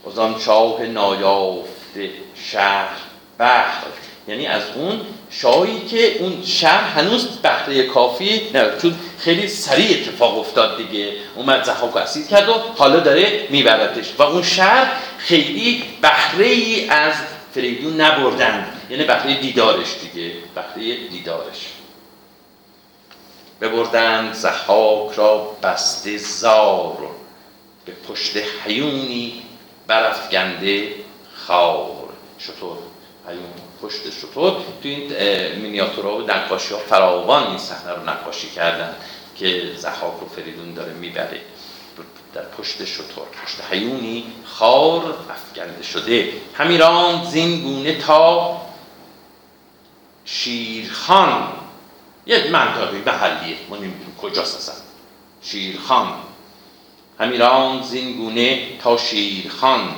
از 0.07 0.19
آن 0.19 0.35
شاه 0.39 0.81
نایافته 0.81 2.09
شهر 2.35 2.97
بحر. 3.37 3.83
یعنی 4.27 4.47
از 4.47 4.61
اون 4.75 5.01
شاهی 5.29 5.79
که 5.79 6.17
اون 6.19 6.43
شهر 6.45 7.01
هنوز 7.01 7.27
بهره 7.27 7.83
کافی 7.83 8.41
نه 8.53 8.65
چون 8.81 8.95
خیلی 9.19 9.47
سریع 9.47 10.01
اتفاق 10.01 10.39
افتاد 10.39 10.77
دیگه. 10.77 11.11
اومد 11.35 11.63
زحاک 11.63 11.91
رو 11.91 11.97
اسیر 11.97 12.27
کرد 12.27 12.49
و 12.49 12.53
حالا 12.53 12.99
داره 12.99 13.47
میبردش. 13.49 14.13
و 14.17 14.23
اون 14.23 14.43
شهر 14.43 14.91
خیلی 15.17 15.83
بهره 16.01 16.55
از 16.89 17.13
فریدون 17.53 18.01
نبردن. 18.01 18.67
یعنی 18.89 19.03
بهره 19.03 19.35
دیدارش 19.35 19.87
دیگه. 20.01 20.31
بهره 20.55 20.95
دیدارش. 21.11 21.74
ببردند 23.61 24.33
زحاک 24.33 25.13
را 25.15 25.37
بسته 25.63 26.17
زار 26.17 26.97
به 27.85 27.91
پشت 27.91 28.37
حیونی 28.65 29.43
برافگنده 29.87 30.93
خار. 31.33 32.09
شطور 32.37 32.77
حیون 33.27 33.53
پشت 33.81 34.09
شطور. 34.09 34.51
تو 34.51 34.89
این 34.89 35.11
مینیاتورها 35.61 36.17
و 36.17 36.21
نقاشی 36.21 36.73
ها 36.73 36.79
فراوان 36.79 37.47
این 37.47 37.57
صحنه 37.57 37.91
رو 37.91 38.09
نقاشی 38.09 38.49
کردن 38.49 38.95
که 39.35 39.71
زحاک 39.77 40.23
و 40.23 40.25
فریدون 40.35 40.73
داره 40.73 40.93
می‌بره. 40.93 41.41
در 42.33 42.41
پشت 42.41 42.85
شطور 42.85 43.25
پشت 43.43 43.61
حیونی 43.71 44.25
خار 44.45 45.17
افکنده 45.29 45.83
شده. 45.83 46.33
همیران 46.53 47.25
زین 47.25 47.61
گونه 47.61 47.97
تا 47.97 48.61
شیرخان 50.25 51.47
یه 52.25 52.49
منطقه 52.51 53.03
محلیه 53.05 53.57
ما 53.69 53.75
نمی‌دونیم 53.75 54.15
کجاست 54.21 54.57
اصلا. 54.57 54.75
شیرخان. 55.41 56.13
همیران 57.19 57.83
زین 57.83 58.17
گونه 58.17 58.77
تا 58.77 58.97
شیرخان. 58.97 59.95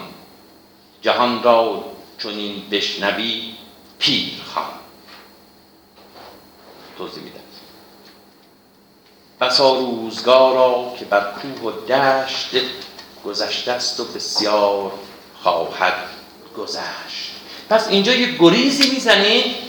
جهان 1.02 1.44
را 1.44 1.86
چنین 2.24 2.70
بشنوی 2.72 3.54
پیرخان. 4.00 4.70
توضیح 6.98 7.24
میدم. 7.24 7.40
بسا 9.42 9.80
روزگارا 9.80 10.94
که 11.00 11.06
بر 11.06 11.34
کوه 11.34 11.74
و 11.74 11.86
دشت 11.86 12.50
گذشته 13.26 13.72
است 13.72 14.00
و 14.00 14.04
بسیار 14.04 14.92
خواهد 15.42 16.10
گذشت. 16.58 17.32
پس 17.70 17.88
اینجا 17.88 18.14
یه 18.14 18.38
گریزی 18.40 18.92
می‌زنه 18.92 19.67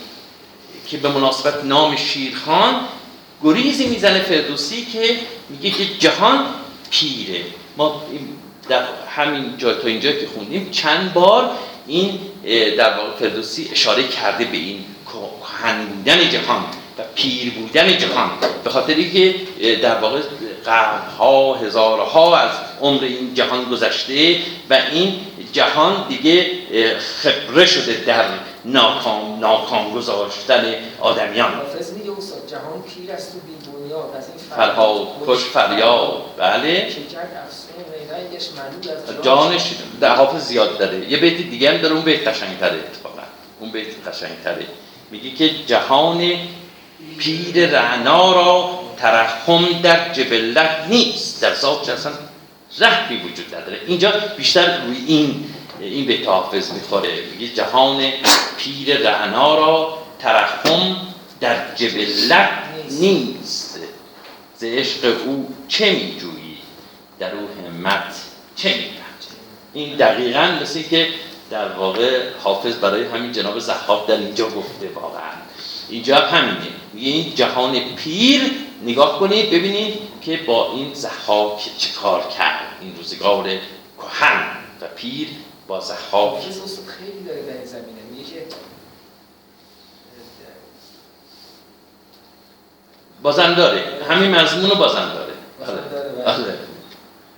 که 0.91 0.97
به 0.97 1.09
مناسبت 1.09 1.65
نام 1.65 1.97
شیرخان 1.97 2.81
گریزی 3.45 3.87
می‌زنه 3.87 4.21
فردوسی 4.21 4.87
که 4.93 5.17
میگه 5.49 5.71
که 5.71 5.85
جهان 5.99 6.47
پیره. 6.91 7.43
ما 7.77 8.03
در 8.69 8.85
همین 9.09 9.57
جای 9.59 9.75
تا 9.75 9.89
اینجا 9.89 10.13
که 10.13 10.27
خوندیم 10.35 10.71
چند 10.71 11.13
بار 11.13 11.51
این 11.87 12.19
در 12.79 12.97
واقع 12.97 13.11
فردوسی 13.19 13.69
اشاره 13.73 14.09
کرده 14.09 14.45
به 14.45 14.57
این 14.57 14.85
بودن 15.81 16.31
جهان 16.31 16.65
و 16.99 17.03
پیر 17.15 17.51
بودن 17.51 17.99
جهان. 17.99 18.31
به 18.65 18.71
خاطر 18.71 18.95
اینکه 18.95 19.35
اه، 19.61 19.77
در 19.77 20.01
واقع 20.01 20.21
قرنها 20.65 21.55
هزارها 21.55 22.39
از 22.39 22.51
عمر 22.81 23.05
این 23.05 23.35
جهان 23.35 23.65
گذشته 23.65 24.37
و 24.71 24.79
این 24.93 25.15
جهان 25.53 26.09
دیگه 26.09 26.47
خبره 26.99 27.67
شده 27.67 28.05
در 28.07 28.25
ناکام 28.65 29.39
ناکام 29.41 29.93
گذاشتن 29.95 30.75
آدمیان. 31.01 31.55
حافظ 31.55 31.93
میگه 31.93 32.11
جهان 32.51 32.83
پیر 32.83 33.13
است 33.13 33.35
و 33.35 33.39
بی 33.39 33.53
بنیاد 33.73 34.17
از 34.19 34.29
این 34.29 34.57
فرهاد 34.57 35.09
کش 35.27 35.45
فریاد. 35.45 36.23
بله. 36.39 36.89
جانش 39.23 39.63
در 40.01 40.15
حافظ 40.15 40.43
زیاد 40.43 40.79
داره. 40.79 41.11
یه 41.11 41.19
بیت 41.19 41.37
دیگه 41.37 41.71
هم 41.71 41.77
داره 41.77 41.95
اون 41.95 42.05
بیت 42.05 42.29
قشنگتره 42.29 42.79
اتفاقا. 42.79 43.23
اون 43.61 43.71
بیت 43.71 44.09
قشنگتره. 44.09 44.67
میگه 45.11 45.31
که 45.31 45.51
جهان 45.67 46.33
پیر 47.19 47.67
رعنا 47.67 48.33
را 48.33 48.81
ترحم 49.01 49.83
در 49.83 50.13
جبلت 50.13 50.87
نیست. 50.89 51.43
در 51.43 51.55
ذاتش 51.55 51.89
اصلا 51.89 52.13
رحمی 52.79 53.17
وجود 53.17 53.55
نداره. 53.55 53.81
اینجا 53.87 54.13
بیشتر 54.37 54.85
روی 54.87 55.05
این 55.07 55.55
این 55.81 56.07
بیت 56.07 56.29
حافظ 56.29 56.73
می‌خوره. 56.73 57.23
میگه 57.33 57.55
جهان 57.55 58.13
پیر 58.59 58.99
رعنا 58.99 59.55
را 59.55 59.99
ترحم 60.19 60.97
در 61.41 61.75
جبلت 61.75 62.51
نیست. 62.91 63.79
ز 64.59 64.65
عشق 64.65 65.17
او 65.27 65.55
چه 65.69 65.91
میجویی؟ 65.93 66.59
در 67.19 67.35
او 67.35 67.49
همت 67.67 68.15
چه 68.57 68.69
میبندی 68.69 68.99
این 69.73 69.97
دقیقا 69.97 70.59
مثل 70.63 70.83
که 70.83 71.09
در 71.51 71.69
واقع 71.69 72.23
حافظ 72.39 72.75
برای 72.75 73.05
همین 73.05 73.33
جناب 73.33 73.59
زخاف 73.59 74.09
در 74.09 74.17
اینجا 74.17 74.45
گفته 74.45 74.89
واقعا. 74.95 75.33
اینجا 75.91 76.17
هم 76.17 76.39
همینه. 76.39 76.67
میگه 76.93 77.09
این 77.09 77.35
جهان 77.35 77.81
پیر 77.97 78.41
نگاه 78.83 79.19
کنید 79.19 79.51
ببینید 79.51 79.99
که 80.23 80.37
با 80.37 80.73
این 80.73 80.95
زخاک 80.95 81.71
چه 81.79 81.93
کار 81.93 82.29
کرد. 82.39 82.61
این 82.81 82.97
روزگار 82.97 83.45
کهن 83.99 84.47
و 84.81 84.87
پیر 84.97 85.29
با 85.67 85.79
اصول 85.79 85.93
خیلی 86.99 87.25
داره 87.27 87.43
در 87.43 87.53
این 87.53 87.65
زمینه. 87.65 88.03
میگه 88.11 88.25
که 88.31 88.47
بازم 93.23 93.55
داره. 93.55 93.85
همین 94.09 94.31
مضمون 94.35 94.71
رو 94.71 94.77
بازم 94.77 95.13
داره. 95.15 95.33
بازم 95.61 95.73
آره. 95.73 95.89
داره، 95.91 96.09
بله. 96.09 96.25
آره. 96.25 96.59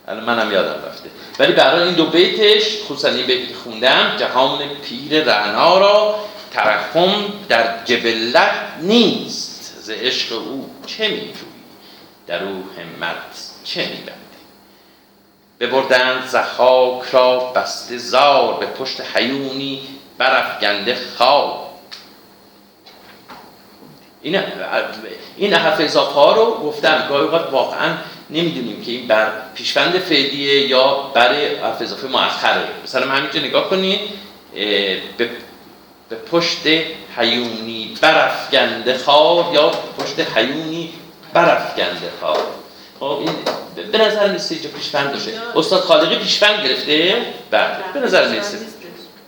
الان 0.08 0.24
منم 0.24 0.52
یادم 0.52 0.84
رفته. 0.86 1.10
ولی 1.38 1.52
برای 1.52 1.82
این 1.82 1.94
دو 1.94 2.06
بیتش 2.06 2.82
خصوصا 2.84 3.08
این 3.08 3.26
بیت 3.26 3.56
خوندم 3.64 4.16
جهان 4.16 4.58
پیر 4.68 5.24
رعنا 5.24 5.78
را 5.78 6.14
ترحم 6.52 7.24
در 7.48 7.84
جبلت 7.84 8.52
نیست. 8.80 9.76
ز 9.82 9.90
عشق 9.90 10.32
او 10.32 10.70
چه 10.86 11.08
میجویی؟ 11.08 11.34
در 12.26 12.44
او 12.44 12.64
همت 12.78 13.16
چه 13.64 13.80
میبندی؟ 13.80 14.20
ببردند 15.60 16.26
زخاک 16.26 17.02
را 17.12 17.38
بسته 17.38 17.98
زار 17.98 18.54
به 18.54 18.66
پشت 18.66 19.00
حیونی 19.16 19.80
برافگنده 20.18 20.98
خواب 21.16 21.70
این 24.22 24.40
این 25.36 25.54
اضافه 25.54 26.12
ها 26.12 26.32
رو 26.32 26.54
گفتم. 26.54 27.06
گاهی 27.08 27.22
اوقات 27.22 27.52
واقعا 27.52 27.96
نمی‌دونیم 28.30 28.84
که 28.84 28.90
این 28.90 29.06
بر 29.06 29.32
پیشوند 29.54 29.98
فعلیه 29.98 30.68
یا 30.68 30.94
برای 31.14 31.54
حرف 31.54 31.82
اضافه 31.82 32.06
مؤخره. 32.06 32.68
مثلا 32.84 33.10
همینجا 33.10 33.40
نگاه 33.40 33.70
کنید 33.70 34.00
به 36.10 36.16
پشت 36.16 36.66
حیونی 37.16 37.94
برافگنده 38.00 38.98
خار 38.98 39.54
یا 39.54 39.70
پشت 39.70 40.36
حیونی 40.36 40.92
برافگنده 41.32 42.10
خار 42.20 42.38
خب 43.00 43.06
این 43.06 43.32
به 43.92 43.98
نظر 43.98 44.32
میسه 44.32 44.54
اینجا 44.54 44.70
پیشوند 44.70 45.12
باشه. 45.12 45.30
استاد 45.56 45.80
خالقی 45.80 46.16
پیشوند 46.16 46.64
گرفته؟ 46.64 47.16
بله. 47.50 47.70
به 47.94 48.00
نظر 48.00 48.28
میسه 48.28 48.58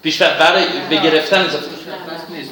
پیشوند 0.03 0.38
برای 0.38 0.64
به 0.90 0.97
گرفتن 0.97 1.40
اضافه 1.40 1.66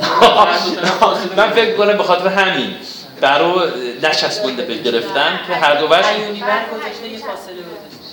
من 1.37 1.51
فکر 1.51 1.77
کنم 1.77 1.97
به 1.97 2.03
خاطر 2.03 2.29
همین 2.29 2.75
برو 3.21 3.63
نچسبونده 4.03 4.63
به 4.63 4.75
گرفتن 4.75 5.41
که 5.47 5.55
هر 5.55 5.75
دو 5.75 5.95
حیونی 5.95 6.41
بر 6.41 6.65
گذاشته 6.75 7.09
یه 7.09 7.19
فاصله 7.19 7.55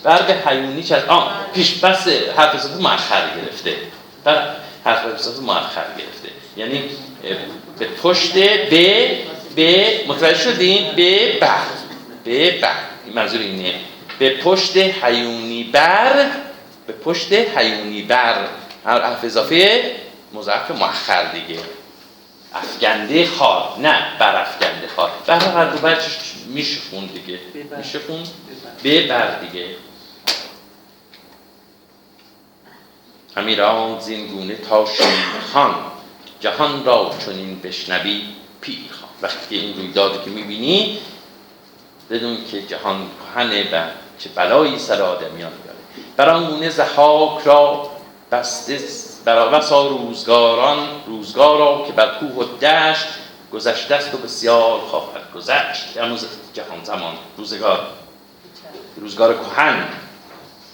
بر 0.03 0.21
به 0.21 0.33
حیونی 0.49 0.83
چه 0.83 1.07
آه 1.07 1.31
پیش 1.53 1.73
بس 1.75 2.07
حرف 2.37 2.55
اضافه 2.55 2.75
مؤخر 2.75 3.21
گرفته. 3.41 3.75
بر 4.23 4.47
حرف 4.87 5.05
اضافه 5.05 5.41
مؤخر 5.41 5.85
گرفته. 5.97 6.29
یعنی 6.57 6.83
به 7.79 7.85
پشت 7.85 8.33
به 8.69 9.17
به 9.55 10.01
متوجه 10.07 10.37
شدیم 10.37 10.95
به 10.95 11.37
بر. 11.41 11.57
به 12.23 12.51
بر. 12.51 12.75
این 13.05 13.15
منظور 13.15 13.41
اینه. 13.41 13.73
به 14.19 14.29
پشت 14.29 14.77
حیونی 14.77 15.63
بر 15.63 16.25
به 16.87 16.93
پشت 16.93 17.33
حیونی 17.33 18.01
بر. 18.01 18.47
حرف 18.85 19.23
اضافه 19.23 19.91
مضاعف 20.33 20.71
مؤخر 20.71 21.23
دیگه. 21.23 21.59
افگنده 22.53 23.25
خار. 23.25 23.79
نه 23.79 23.97
بر 24.19 24.41
افگنده 24.41 24.87
خار. 24.95 25.11
بر 25.27 25.39
هر 25.39 25.65
دو 25.65 25.77
بچش 25.77 26.17
میشه 26.47 26.79
خون 26.89 27.05
دیگه. 27.05 27.39
میشه 27.77 27.99
خون 27.99 28.23
به 28.83 29.07
بر 29.07 29.39
دیگه. 29.39 29.65
امیران 33.37 33.99
زین 33.99 34.27
گونه 34.27 34.55
تا 34.55 34.85
خان 35.53 35.75
جهان 36.39 36.85
را 36.85 37.11
چنین 37.25 37.59
بشنوی 37.59 38.21
پیر 38.61 38.79
خان 38.91 39.09
وقتی 39.21 39.57
این 39.57 39.77
رویدادی 39.77 40.17
که 40.25 40.29
می‌بینی 40.29 40.99
بدون 42.09 42.37
که 42.51 42.61
جهان 42.61 43.09
کهنه 43.35 43.63
و 43.73 43.85
چه 44.19 44.29
بلایی 44.35 44.79
سر 44.79 45.01
آدمیان 45.01 45.51
بیاره 45.63 45.77
بر 46.17 46.29
آن 46.29 46.47
گونه 46.47 46.69
زحاک 46.69 47.43
را 47.43 47.89
بسته 48.31 48.79
بر 49.25 49.49
بسا 49.49 49.87
روزگاران 49.87 50.87
روزگارا 51.07 51.83
که 51.87 51.93
بر 51.93 52.19
کوه 52.19 52.31
و 52.31 52.43
دشت 52.43 53.07
گذشته 53.53 53.95
است 53.95 54.13
و 54.13 54.17
بسیار 54.17 54.79
خواهد 54.79 55.33
گذشت. 55.35 55.95
یعنی 55.95 56.17
جهان 56.53 56.83
زمان 56.83 57.15
روزگار. 57.37 57.87
روزگار 58.97 59.33
کهن. 59.33 59.83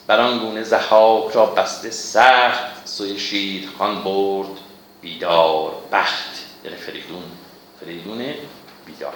بر 0.08 0.22
آن 0.22 0.40
گونه 0.40 0.64
زحاک 0.64 1.32
را 1.34 1.46
بسته 1.46 1.90
سخت 1.90 2.88
سوی 2.88 3.20
شیر 3.20 3.70
خان 3.78 4.04
برد 4.04 4.48
بیدار 5.02 5.72
بخت. 5.92 6.30
یعنی 6.66 6.78
فریدون. 6.78 7.24
فریدون 7.80 8.34
بیدار. 8.86 9.14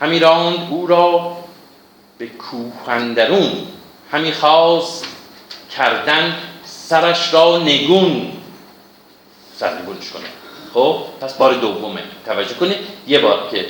همی 0.00 0.18
راند 0.18 0.68
او 0.70 0.86
را 0.86 1.36
به 2.18 2.26
کوهندرون 2.26 3.66
همی 4.10 4.32
خواست 4.32 5.06
کردن 5.76 6.36
سرش 6.64 7.34
را 7.34 7.58
نگون. 7.58 8.32
سرنگونش 9.56 10.10
کنه. 10.10 10.28
خب 10.74 11.04
پس 11.20 11.34
بار 11.34 11.54
دومه. 11.54 12.02
توجه 12.26 12.54
کنید. 12.54 12.78
یه 13.06 13.18
بار 13.18 13.48
که 13.50 13.66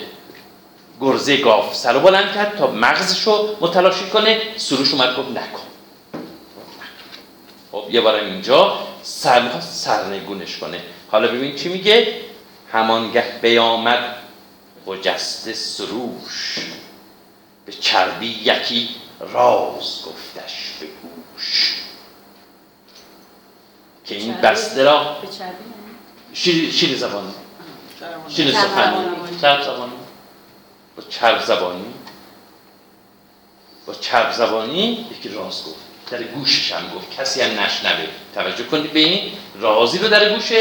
گرزه 1.02 1.36
گاف 1.36 1.74
سر 1.74 1.98
بلند 1.98 2.34
کرد 2.34 2.58
تا 2.58 2.70
مغزش 2.70 3.22
رو 3.22 3.56
متلاشی 3.60 4.06
کنه. 4.06 4.40
سروش 4.56 4.94
اومد 4.94 5.16
گفت 5.16 5.28
نکن. 5.28 5.62
خب 7.72 7.84
یه 7.90 8.00
بار 8.00 8.14
اینجا 8.14 8.78
سر 9.02 9.60
سرنگونش 9.60 10.58
کنه. 10.58 10.82
حالا 11.10 11.28
ببین 11.28 11.56
چی 11.56 11.68
میگه؟ 11.68 12.20
همانگه 12.72 13.24
بیامد 13.42 14.16
خجسته 14.86 15.52
سروش. 15.52 16.58
به 17.66 17.72
چربی 17.72 18.26
یکی 18.26 18.88
راز 19.20 20.02
گفتش 20.06 20.72
به 20.80 20.86
گوش. 20.86 21.74
که 24.04 24.14
این 24.14 24.34
بسته 24.34 24.84
را 24.84 25.16
به 25.22 25.28
چربی 25.28 25.42
یعنی؟ 25.42 26.34
شیر, 26.34 26.72
شیر 26.72 26.98
زبانی 26.98 27.32
شیر 28.28 28.52
سخنی. 28.52 29.04
زبانی. 29.04 29.40
چرب 29.40 29.62
زبانی 29.62 29.92
با 30.96 31.02
چرب 31.08 31.44
زبانی. 31.44 31.94
با 33.86 33.94
چرب 33.94 34.32
زبانی 34.32 35.06
یکی 35.18 35.28
راز 35.28 35.64
گفت. 35.64 36.10
در 36.10 36.22
گوشش 36.22 36.72
هم 36.72 36.96
گفت. 36.96 37.10
کسی 37.18 37.40
هم 37.40 37.60
نشنوه. 37.60 38.06
توجه 38.34 38.64
کنید 38.64 38.92
به 38.92 39.00
این 39.00 39.32
رازی 39.60 39.98
رو 39.98 40.08
در 40.08 40.34
گوش 40.34 40.52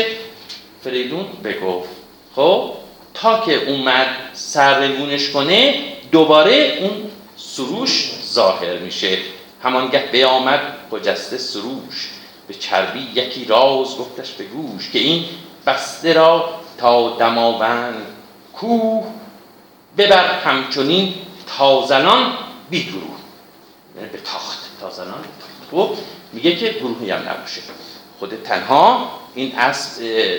فریدون 0.83 1.25
بگفت. 1.43 1.89
خب 2.35 2.73
تا 3.13 3.45
که 3.45 3.69
اومد 3.69 4.07
سرنگونش 4.33 5.29
کنه 5.29 5.83
دوباره 6.11 6.77
اون 6.81 7.11
سروش 7.37 8.11
ظاهر 8.33 8.77
میشه. 8.77 9.17
همانگه 9.63 10.09
بیامد 10.11 10.61
خجسته 10.91 11.37
سروش. 11.37 12.09
به 12.47 12.53
چربی 12.53 13.07
یکی 13.15 13.45
راز 13.45 13.97
گفتش 13.97 14.31
به 14.31 14.43
گوش 14.43 14.89
که 14.89 14.99
این 14.99 15.25
بسته 15.65 16.13
را 16.13 16.49
تا 16.77 17.09
دماوند 17.09 18.05
کوه 18.53 19.03
ببر 19.97 20.39
همچنین 20.39 21.13
تازنان 21.57 22.33
بی 22.69 22.83
گروه. 22.83 23.17
یعنی 23.95 24.09
به 24.09 24.17
تاخت 24.17 24.59
تازنان. 24.81 25.23
خب 25.71 25.89
میگه 26.33 26.55
که 26.55 26.69
گروهی 26.69 27.11
هم 27.11 27.29
نباشه. 27.29 27.61
خود 28.19 28.43
تنها 28.43 29.11
این 29.35 29.53
اه، 29.59 29.73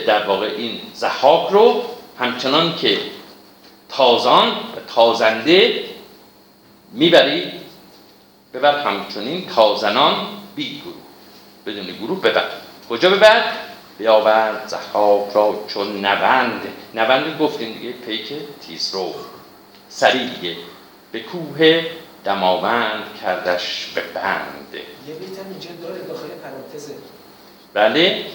در 0.07 0.27
واقع 0.27 0.47
این 0.47 0.81
زحاک 0.95 1.51
رو 1.51 1.83
همچنان 2.19 2.77
که 2.77 2.99
تازان 3.88 4.49
و 4.49 4.95
تازنده 4.95 5.85
می‌بری 6.93 7.53
ببر 8.55 8.79
همچنین 8.79 9.47
تازنان 9.47 10.27
بی 10.57 10.81
گروه. 10.81 10.95
بدون 11.67 11.97
گروه 11.97 12.21
ببر. 12.21 12.49
کجا 12.91 13.11
ببر؟ 13.11 13.53
بیاورد 13.99 14.65
زحاک 14.67 15.33
را 15.35 15.65
چون 15.69 16.01
نوند. 16.01 16.62
نوند 16.95 17.38
گفتیم 17.41 17.73
دیگه 17.73 17.93
پیک 17.93 18.33
تیز 18.67 18.95
رو. 18.95 19.15
سری 19.94 20.28
دیگه. 20.28 20.57
به 21.12 21.20
کوه 21.20 21.87
دماوند 22.24 23.05
کردش 23.22 23.92
به 23.94 24.00
بند. 24.00 24.74
یه 24.74 25.14
بیت 25.14 25.38
هم 25.38 25.44
اینجا 25.50 25.70
داره 25.88 26.02
داخل 26.02 26.28
پرانتزه. 26.28 26.94
بله. 27.74 28.26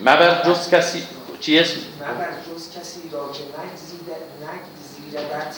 مبر 0.00 0.42
جز 0.46 0.70
کسی. 0.70 1.06
چی 1.40 1.58
اسم؟ 1.58 1.76
مبر 2.00 2.28
جز 2.54 2.78
کسی 2.80 3.00
را 3.12 3.32
که 3.32 3.42
نگزیردت 4.42 5.56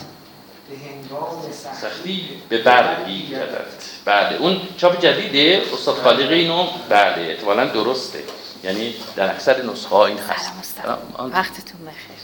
به 0.70 0.76
هنگام 0.76 1.52
سختی. 1.52 2.42
به 2.48 2.62
برگی 2.62 3.28
کردد 3.28 3.66
بله. 4.04 4.36
اون 4.36 4.60
چاپ 4.76 5.00
جدیده. 5.00 5.62
استاد 5.72 5.94
خالقی 5.94 6.34
اینو 6.34 6.66
بله. 6.88 7.28
احتمالا 7.28 7.64
درسته. 7.66 8.24
یعنی 8.64 8.94
در 9.16 9.30
اکثر 9.30 9.62
نسخه 9.62 9.94
این 9.94 10.18
هست. 10.18 10.80
وقتتون 11.18 11.84
بخیر 11.86 12.16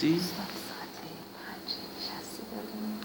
چی؟ 0.00 0.16
استاد 0.16 0.52
ساعت 0.68 0.94
پنج 1.44 1.68
نشسته 1.96 2.42
داریم 2.52 3.00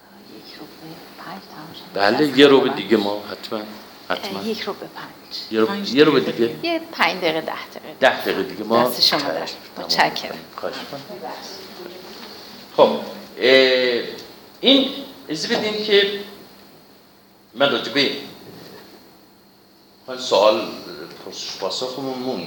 تا 0.00 0.36
یک 0.38 0.48
رو 0.58 0.64
به 0.66 0.88
پنج 1.24 1.42
تمام 1.54 1.72
شد 1.74 1.85
بله 1.96 2.38
یه 2.38 2.46
رو 2.46 2.60
به 2.60 2.68
دیگه 2.68 2.96
ما 2.96 3.22
حتما 3.30 3.60
حتما. 4.10 4.42
یک 4.42 4.60
رو 4.60 4.72
به 4.72 4.86
پنج. 4.86 5.36
یه 5.50 5.60
رو, 5.60 5.76
یه 5.76 6.04
رو 6.04 6.12
به 6.12 6.20
دقیقه 6.20 6.46
دیگه؟ 6.46 6.74
یه 6.74 6.80
پنج 6.92 7.16
دقیقه 7.16 7.40
ده 7.40 7.66
دقیقه 7.66 7.94
ده 8.00 8.20
دقیقه 8.20 8.42
دیگه. 8.42 8.64
ما 8.64 8.88
دست 8.88 9.02
شما 9.02 9.20
در. 9.20 9.48
متشکرم. 9.78 10.38
خب 12.76 12.90
این 14.60 14.90
اجازه 15.28 15.56
بدین 15.56 15.84
که 15.84 16.20
من 17.54 17.72
راجع 17.72 17.92
به 17.92 18.10
خواهی 20.06 20.20
سوال 20.20 20.62
پرسش 21.24 21.56
پاسخمون 21.60 22.18
مون. 22.18 22.46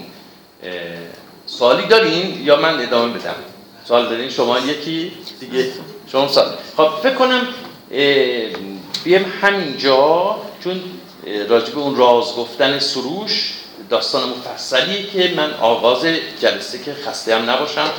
سوالی 1.46 1.88
دارین 1.88 2.46
یا 2.46 2.56
من 2.56 2.80
ادامه 2.80 3.14
بدم؟ 3.14 3.36
سوال 3.86 4.10
دارین 4.10 4.30
شما 4.30 4.60
یکی 4.60 5.12
دیگه 5.40 5.72
شما 6.12 6.28
سوال. 6.28 6.58
خب 6.78 6.90
فکر 7.04 7.16
کنم 7.16 7.48
اه، 9.00 9.04
بیام 9.04 9.26
همینجا 9.42 10.36
چون 10.64 10.82
به 11.48 11.78
اون 11.78 11.96
راز 11.96 12.36
گفتن 12.36 12.80
سروش 12.80 13.54
داستان 13.90 14.30
مفصلیه 14.30 15.08
که 15.08 15.34
من 15.36 15.54
آغاز 15.54 16.06
جلسه 16.42 16.84
که 16.84 16.94
خسته 16.94 17.36
هم 17.36 17.50
نباشم 17.50 17.90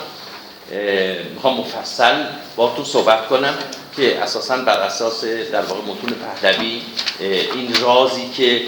می‌خوام 1.34 1.60
مفصل 1.60 2.24
با 2.56 2.74
تو 2.76 2.84
صحبت 2.84 3.28
کنم 3.28 3.54
که 3.96 4.18
اساسا 4.18 4.56
بر 4.56 4.80
اساس 4.80 5.24
در 5.24 5.62
واقع 5.62 5.80
متون 5.80 6.10
پهلوی 6.10 6.82
این 7.54 7.74
رازی 7.80 8.30
که 8.36 8.62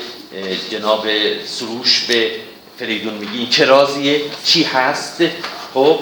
جناب 0.71 1.07
سروش 1.45 2.05
به 2.09 2.31
فریدون 2.79 3.15
میگی 3.15 3.39
این 3.39 3.49
چه 3.49 3.65
رازیه؟ 3.65 4.21
چی 4.45 4.63
هست؟ 4.63 5.23
خب 5.75 5.99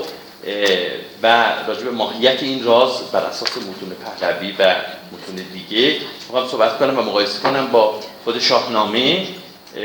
و 1.23 1.53
راجع 1.67 1.85
به 1.85 1.91
ماهیت 1.91 2.43
این 2.43 2.65
راز 2.65 2.91
بر 3.13 3.21
اساس 3.21 3.57
متون 3.57 3.97
پهلوی 4.05 4.53
و 4.59 4.75
متون 5.13 5.45
دیگه 5.53 5.97
می‌خوام 6.27 6.49
صحبت 6.49 6.79
کنم 6.79 6.99
و 6.99 7.03
مقایسه 7.03 7.41
کنم 7.41 7.67
با 7.67 8.01
خود 8.25 8.39
شاهنامه 8.39 9.27
اه، 9.77 9.83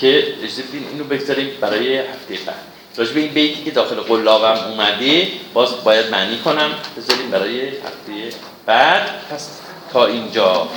که 0.00 0.34
اجازه 0.42 0.62
بدین 0.62 0.88
اینو 0.92 1.04
بگذاریم 1.04 1.50
برای 1.60 1.98
هفته 1.98 2.34
بعد. 2.46 2.56
راجع 2.96 3.16
این 3.16 3.32
بیتی 3.32 3.64
که 3.64 3.70
داخل 3.70 3.96
قلابم 3.96 4.58
اومده 4.70 5.28
باز 5.54 5.84
باید 5.84 6.10
معنی 6.10 6.38
کنم 6.38 6.70
بذاریم 6.96 7.30
برای 7.30 7.68
هفته 7.68 8.36
بعد. 8.66 9.10
پس 9.30 9.48
تا 9.92 10.06
اینجا. 10.06 10.68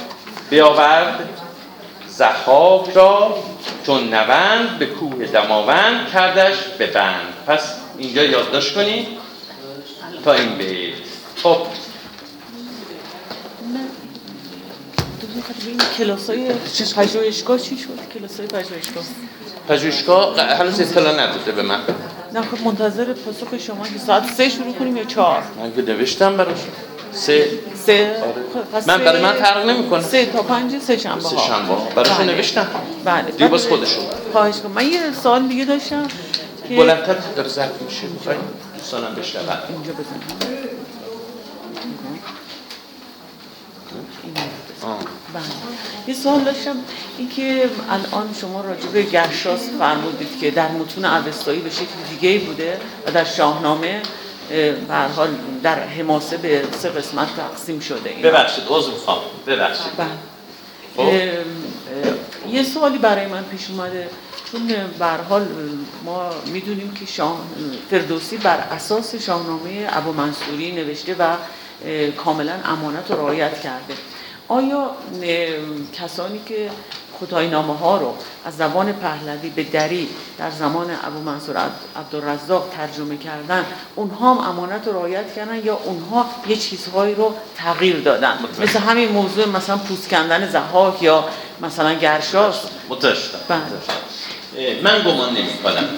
بیاورد 0.50 1.30
زحاک 2.08 2.90
را 2.94 3.44
چون 3.86 4.14
نوند 4.14 4.80
به 4.80 4.86
کوه 4.86 5.26
دماوند 5.26 6.12
کردش 6.14 6.58
به 6.78 6.88
بند. 6.88 7.34
پس 7.48 7.74
اینجا 7.98 8.24
یادداشت 8.24 8.74
کنید. 8.76 9.21
تا 10.26 10.34
این 10.34 10.56
بیت 10.58 10.94
خب 11.44 11.58
این 15.68 15.78
کلاس 15.98 16.30
های 16.30 16.52
پژوهشگاه 16.96 17.60
چی 17.60 17.78
شد؟ 17.78 17.90
کلاس 18.14 18.38
های 18.40 18.48
پژوهشگاه. 18.48 19.04
پژوهشگاه 19.70 20.40
هنوز 20.42 20.80
اطلاع 20.80 21.14
نداده 21.14 21.52
به 21.52 21.62
من. 21.62 21.80
نه 22.34 22.42
خب 22.42 22.66
منتظر 22.66 23.14
پاسخ 23.14 23.58
شما 23.58 23.84
که 23.88 24.00
ساعت 24.08 24.34
سه 24.34 24.50
شروع 24.50 24.74
کنیم 24.74 24.98
یا 24.98 25.04
چهار؟ 25.04 25.44
من 25.60 25.76
که 25.76 25.82
نوشتم 25.82 26.38
براش. 26.38 26.58
سه. 27.12 27.52
سه. 27.86 28.16
آره. 28.24 28.34
خب، 28.54 28.90
من 28.90 28.98
سه- 28.98 29.04
برای 29.04 29.22
من 29.22 29.34
فرق 29.34 29.70
نمی‌کنه. 29.70 30.02
سه 30.04 30.26
تا 30.26 30.44
پنج 30.44 30.80
سه 30.82 30.98
شنبه 30.98 31.22
سه 31.22 31.36
ها 31.36 31.48
شنبه 31.48 31.74
ها. 31.74 31.88
براشون 31.96 32.18
بله. 32.18 32.36
نوشتم. 32.36 32.68
بله. 33.06 33.32
دیگه 33.32 33.48
باز 33.48 33.68
خودشون. 33.68 34.04
خواهش 34.32 34.56
کنم 34.60 34.72
من 34.72 34.86
یه 34.88 35.00
سوال 35.24 35.48
دیگه 35.48 35.66
داشتم 35.66 36.08
که 36.70 36.76
بلندتر 36.76 37.16
داره 37.36 37.50
ضبط 37.50 37.82
میشه 37.86 38.04
دوستانم 38.82 39.16
بشنون 39.16 39.46
اینجا 39.70 39.92
بزنم. 39.94 40.22
آه. 44.82 45.00
بله. 45.34 45.44
یه 46.08 46.14
سوال 46.14 46.44
داشتم. 46.44 46.76
اینکه 47.18 47.70
الان 47.90 48.36
شما 48.42 48.62
راجع 48.62 48.88
به 48.88 49.02
گرشاس 49.02 49.70
فرمودید 49.80 50.40
که 50.42 50.52
در 50.52 50.72
متون 50.72 51.06
اوستایی 51.06 51.60
به 51.60 51.70
شکل 51.70 51.86
دیگه 52.10 52.40
بوده 52.40 52.80
و 53.08 53.12
در 53.12 53.24
شاهنامه 53.24 54.02
اه، 54.52 54.72
به 54.72 54.96
حال 54.96 55.30
در 55.64 55.80
حماسه 55.80 56.38
به 56.38 56.64
سه 56.80 56.90
قسمت 56.90 57.28
تقسیم 57.36 57.80
شده 57.80 58.10
این 58.10 58.22
ببخشید 58.22 58.64
عذر 58.70 58.92
می‌خوام. 58.92 59.22
ببخشید. 59.48 59.92
بله. 59.98 60.08
خب. 60.98 61.12
یه 62.52 62.64
سوالی 62.64 62.98
برای 62.98 63.28
من 63.28 63.44
پیش 63.44 63.70
اومده. 63.70 64.10
چون 64.52 64.72
حال 65.30 65.48
ما 66.06 66.30
می‌دونیم 66.46 66.94
که 66.94 67.06
شاه 67.06 67.38
فردوسی 67.92 68.38
بر 68.38 68.58
اساس 68.58 69.16
شاهنامه 69.16 69.88
ابو 69.90 70.14
منصوری 70.14 70.72
نوشته 70.72 71.16
و 71.20 71.36
کاملا 72.12 72.54
امانت 72.66 73.12
رو 73.12 73.18
رعایت 73.18 73.62
کرده. 73.62 73.94
آیا 74.48 74.92
کسانی 75.94 76.42
که 76.46 76.70
خداینامه 77.20 77.78
ها 77.78 77.98
رو 77.98 78.16
از 78.46 78.58
زبان 78.58 78.94
پهلوی 78.94 79.50
به 79.50 79.64
دری 79.64 80.10
در 80.38 80.52
زمان 80.52 80.88
ابو 81.04 81.20
منصور 81.20 81.58
عبد- 81.58 81.72
عبدالرزاق 81.96 82.70
ترجمه 82.78 83.18
کردن 83.18 83.66
اونها 83.96 84.34
هم 84.34 84.50
امانت 84.50 84.88
رو 84.88 84.94
رعایت 84.94 85.34
کردن 85.36 85.66
یا 85.66 85.80
اونها 85.84 86.26
یه 86.48 86.56
چیزهایی 86.56 87.16
رو 87.16 87.34
تغییر 87.58 88.00
دادن؟ 88.00 88.38
مثل 88.60 88.80
همین 88.80 89.12
موضوع 89.12 89.48
مثلا 89.48 89.78
پوست 89.78 90.10
کندن 90.10 90.50
زحاک 90.50 91.04
یا 91.04 91.26
مثلا 91.62 91.94
گرشاس. 91.94 92.56
متوجه 92.90 93.20
شدم. 93.20 93.40
بله. 93.48 94.82
من 94.84 95.04
گمان 95.04 95.30
نمی 95.30 95.54
کنم 95.64 95.90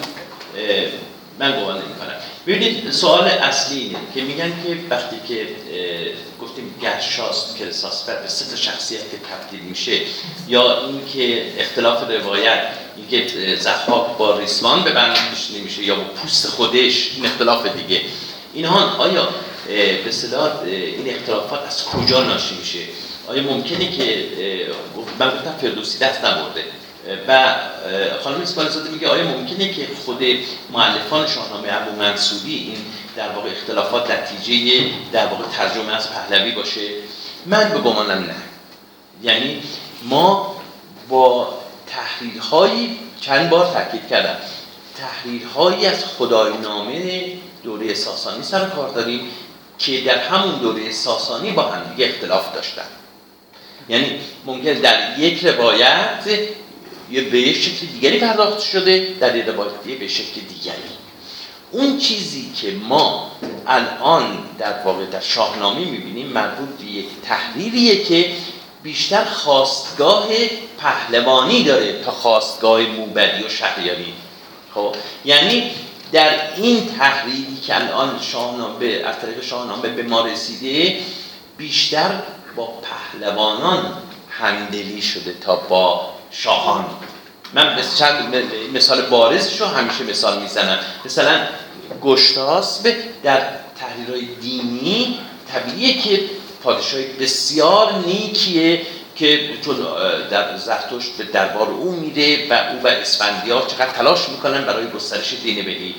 من 1.38 1.60
گمان 1.60 1.74
نمی 1.74 1.94
کنم 1.94 2.14
ببینید 2.46 2.90
سوال 2.90 3.24
اصلی 3.24 3.78
اینه 3.78 3.98
که 4.14 4.20
میگن 4.20 4.48
که 4.48 4.76
وقتی 4.90 5.16
که 5.28 5.48
گفتیم 6.42 6.74
گرشاست 6.82 7.56
که 7.56 7.68
اساس 7.68 8.04
بر 8.04 8.16
به 8.22 8.28
سه 8.28 8.56
شخصیت 8.56 9.00
که 9.00 9.16
تبدیل 9.16 9.60
میشه 9.60 10.00
یا 10.48 10.86
اینکه 10.86 11.52
اختلاف 11.58 12.10
روایت 12.10 12.62
اینکه 12.96 13.56
زحاک 13.56 14.16
با 14.18 14.38
ریسمان 14.38 14.84
به 14.84 14.92
بند 14.92 15.16
نمیشه 15.58 15.82
یا 15.82 15.94
با 15.94 16.02
پوست 16.02 16.46
خودش 16.46 17.10
این 17.16 17.26
اختلاف 17.26 17.66
دیگه. 17.66 18.00
اینها 18.54 18.96
آیا 18.98 19.28
به 19.66 20.10
اه، 20.36 20.66
این 20.66 21.14
اختلافات 21.14 21.60
از 21.66 21.84
کجا 21.84 22.24
ناشی 22.24 22.54
میشه؟ 22.54 22.78
آیا 23.28 23.42
ممکنه 23.42 23.90
که 23.90 24.26
من 25.18 25.30
گفتم 25.30 25.54
فردوسی 25.60 25.98
دست 25.98 26.24
نبرده. 26.24 26.64
و 27.28 27.54
خانم 28.24 28.40
اسماعیل 28.40 28.72
زاده 28.72 28.90
میگه 28.90 29.08
آیا 29.08 29.24
ممکنه 29.24 29.72
که 29.72 29.88
خود 30.04 30.24
مؤلفان 30.70 31.26
شاهنامه 31.26 31.68
ابو 31.70 31.96
منصوری 31.96 32.54
این 32.54 32.76
در 33.16 33.28
واقع 33.28 33.50
اختلافات 33.50 34.10
نتیجه 34.10 34.86
در 35.12 35.26
واقع 35.26 35.44
ترجمه 35.56 35.94
از 35.94 36.12
پهلوی 36.12 36.52
باشه. 36.52 36.80
من 37.46 37.68
به 37.68 37.78
گمانم 37.78 38.24
نه 38.24 38.34
یعنی 39.22 39.62
ما 40.02 40.56
با 41.08 41.58
تحلیل 41.86 42.38
هایی 42.38 42.98
چند 43.20 43.50
بار 43.50 43.72
تاکید 43.72 44.08
کردم. 44.08 44.36
تحلیل 44.96 45.44
هایی 45.44 45.86
از 45.86 46.04
خداینامه 46.04 47.26
دوره 47.62 47.94
ساسانی 47.94 48.42
سر 48.42 48.68
کار 48.68 48.88
داریم 48.88 49.20
که 49.78 50.00
در 50.00 50.18
همون 50.18 50.54
دوره 50.54 50.92
ساسانی 50.92 51.52
با 51.52 51.62
هم 51.62 51.94
دیگه 51.94 52.10
اختلاف 52.10 52.54
داشتن. 52.54 52.84
یعنی 53.88 54.18
ممکن 54.46 54.72
در 54.72 55.18
یک 55.18 55.44
روایت 55.44 56.24
یه 57.10 57.20
به 57.20 57.52
شکل 57.52 57.86
دیگری 57.86 58.18
پرداخت 58.18 58.60
شده 58.60 59.08
در 59.20 59.36
یک 59.36 59.46
روایت 59.46 59.72
به 60.00 60.08
شکل 60.08 60.40
دیگری. 60.40 60.76
اون 61.70 61.98
چیزی 61.98 62.52
که 62.56 62.72
ما 62.88 63.30
الان 63.66 64.38
در 64.58 64.82
واقع 64.84 65.06
در 65.06 65.20
شاهنامه 65.20 65.84
می‌بینیم 65.84 66.26
مربوط 66.26 66.68
به 66.68 66.84
یک 66.84 67.06
تحریریه 67.24 68.04
که 68.04 68.30
بیشتر 68.82 69.24
خواستگاه 69.24 70.28
پهلوانی 70.78 71.64
داره 71.64 72.02
تا 72.04 72.10
خواستگاه 72.10 72.80
موبدی 72.80 73.42
و 73.42 73.48
شهریاری. 73.48 74.14
خب 74.74 74.94
یعنی 75.24 75.70
در 76.12 76.56
این 76.56 76.86
تحریری 76.98 77.56
که 77.66 77.76
الان 77.76 78.20
شاهنامه 78.32 78.86
از 78.86 79.18
طریق 79.20 79.42
شاهنامه 79.42 79.88
به 79.88 80.02
ما 80.02 80.20
رسیده 80.26 80.96
بیشتر 81.56 82.10
با 82.56 82.66
پهلوانان 82.66 83.92
همدلی 84.30 85.02
شده 85.02 85.34
تا 85.40 85.56
با 85.56 86.10
شاهان. 86.30 86.84
من 87.54 87.82
چند 87.98 88.34
مثال 88.74 89.02
بارزش 89.02 89.60
رو 89.60 89.66
همیشه 89.66 90.04
مثال 90.04 90.42
می‌زنم. 90.42 90.78
مثلا 91.04 91.40
گشتاسب 92.02 92.94
در 93.22 93.42
تحریرهای 93.80 94.24
دینی 94.40 95.18
طبیعیه 95.52 96.02
که 96.02 96.20
پادشاه 96.62 97.00
بسیار 97.20 97.92
نیکیه 98.06 98.86
که 99.16 99.50
چون 99.64 99.76
در 100.30 100.56
زرتشت 100.56 101.16
به 101.18 101.24
دربار 101.24 101.68
او 101.68 101.92
میره 101.92 102.48
و 102.50 102.52
او 102.52 102.82
و 102.84 102.86
اسفندیار 102.86 103.66
چقدر 103.66 103.90
تلاش 103.90 104.28
می‌کنن 104.28 104.64
برای 104.64 104.90
گسترش 104.90 105.34
دین 105.42 105.64
بهی 105.64 105.94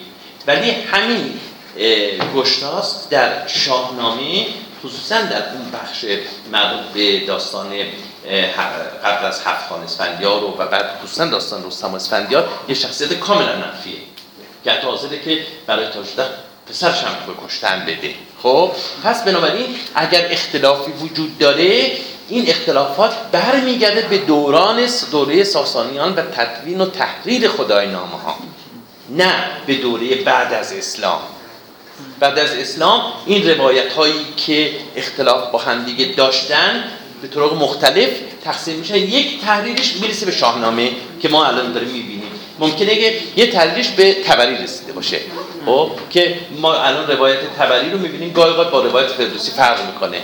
ولی 0.47 0.71
همین 0.71 1.39
گشتاس 2.35 3.09
در 3.09 3.47
شاهنامه 3.47 4.45
خصوصا 4.85 5.21
در 5.21 5.49
اون 5.49 5.71
بخش 5.71 6.05
مربوط 6.51 6.93
به 6.93 7.25
داستان 7.25 7.69
قبل 9.03 9.25
از 9.25 9.41
هفت 9.45 9.69
خان 9.69 9.83
اسفندیار 9.83 10.43
و 10.43 10.51
بعد 10.51 10.99
خصوصا 11.03 11.25
داستان 11.25 11.65
رستم 11.65 11.91
و 11.91 11.95
اسفندیار 11.95 12.49
یه 12.67 12.75
شخصیت 12.75 13.13
کاملا 13.13 13.55
منفیه. 13.55 13.97
که 14.63 14.71
حتی 14.71 15.19
که 15.25 15.45
برای 15.67 15.85
تاج 15.87 16.05
پسرش 16.69 17.03
هم 17.03 17.13
به 17.27 17.33
کشتن 17.47 17.85
بده. 17.85 18.13
خب 18.43 18.71
پس 19.03 19.23
بنابراین 19.23 19.75
اگر 19.95 20.27
اختلافی 20.31 20.91
وجود 20.91 21.37
داره 21.37 21.91
این 22.29 22.49
اختلافات 22.49 23.13
برمیگرده 23.31 24.01
به 24.01 24.17
دوران 24.17 24.87
دوره 25.11 25.43
ساسانیان 25.43 26.15
و 26.15 26.21
تدوین 26.21 26.81
و 26.81 26.85
تحریر 26.85 27.49
خدای 27.49 27.87
نامه 27.87 28.21
ها 28.21 28.37
نه 29.09 29.33
به 29.65 29.75
دوره 29.75 30.15
بعد 30.15 30.53
از 30.53 30.73
اسلام. 30.73 31.21
بعد 32.19 32.39
از 32.39 32.49
اسلام 32.49 33.01
این 33.25 33.49
روایت 33.49 33.93
هایی 33.93 34.25
که 34.37 34.71
اختلاف 34.95 35.51
با 35.51 35.59
همدیگه 35.59 36.05
داشتن 36.05 36.83
به 37.21 37.27
طرق 37.27 37.53
مختلف 37.53 38.09
تقسیم 38.43 38.79
میشن 38.79 38.95
یک 38.95 39.41
تحریرش 39.41 39.95
می‌رسه 39.95 40.25
به 40.25 40.31
شاهنامه 40.31 40.91
که 41.21 41.29
ما 41.29 41.45
الان 41.45 41.73
داریم 41.73 41.89
می‌بینیم. 41.89 42.31
ممکنه 42.59 42.95
که 42.95 43.19
یه 43.35 43.51
تحریرش 43.51 43.89
به 43.89 44.13
تبری 44.13 44.57
رسیده 44.63 44.93
باشه. 44.93 45.19
خب 45.65 45.91
که 46.09 46.39
ما 46.61 46.73
الان 46.73 47.07
روایت 47.07 47.39
تبری 47.57 47.91
رو 47.91 47.97
می‌بینیم. 47.97 48.33
گاهی 48.33 48.51
اوقات 48.51 48.71
با 48.71 48.81
روایت 48.81 49.07
فردوسی 49.07 49.51
فرق 49.51 49.85
می‌کنه. 49.85 50.21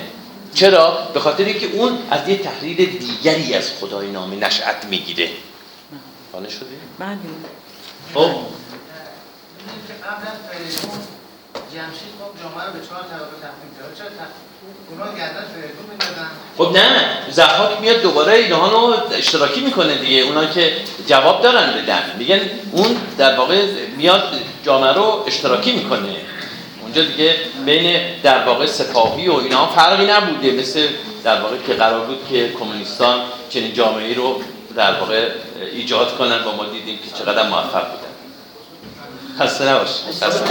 چرا؟ 0.54 1.08
به 1.14 1.20
خاطر 1.20 1.44
اینکه 1.44 1.66
اون 1.66 1.98
از 2.12 2.30
یه 2.30 2.38
تحریر 2.38 2.78
دیگری 2.90 3.54
از 3.54 3.72
خدای 3.80 4.12
نامه 4.12 4.36
نشأت 4.36 4.86
می‌گیره. 4.86 5.30
قانع 6.34 6.50
شدی؟ 6.50 6.66
بله. 7.00 7.18
خب. 8.14 8.32
خب 16.58 16.66
خب 16.66 16.78
نه 16.78 17.18
زحاک 17.30 17.82
میاد 17.82 18.02
دوباره 18.02 18.34
اینها 18.34 18.68
رو 18.68 18.96
اشتراکی 19.12 19.62
می‌کنه 19.62 19.96
دیگه. 19.96 20.22
اونا 20.22 20.46
که 20.46 20.74
جواب 21.08 21.42
دارن 21.42 21.74
بدن 21.74 22.04
میگن 22.18 22.40
اون 22.72 22.98
در 23.18 23.36
واقع 23.38 23.66
میاد 23.98 24.24
جامعه 24.66 24.94
رو 24.94 25.24
اشتراکی 25.28 25.72
می‌کنه. 25.72 26.16
اونجا 26.82 27.02
دیگه 27.02 27.36
بین 27.66 28.02
در 28.24 28.46
واقع 28.46 28.66
سپاهی 28.66 29.28
و 29.28 29.34
اینا 29.34 29.68
فرقی 29.68 30.06
نبوده. 30.06 30.52
مثل 30.52 30.88
در 31.24 31.42
واقع 31.42 31.58
که 31.68 31.74
قرار 31.74 32.06
بود 32.06 32.28
که 32.30 32.54
کمونیستان 32.60 33.20
چنین 33.50 33.74
جامعه 33.74 34.14
رو 34.14 34.42
در 34.76 35.00
واقع 35.00 35.30
ایجاد 35.72 36.18
کنن 36.18 36.44
و 36.44 36.52
ما 36.52 36.66
دیدیم 36.66 36.98
که 36.98 37.24
چقدر 37.24 37.50
موفق 37.50 37.92
بودن. 37.92 38.11
خسته 39.42 39.70
نباش. 39.70 39.90
خسته. 40.22 40.46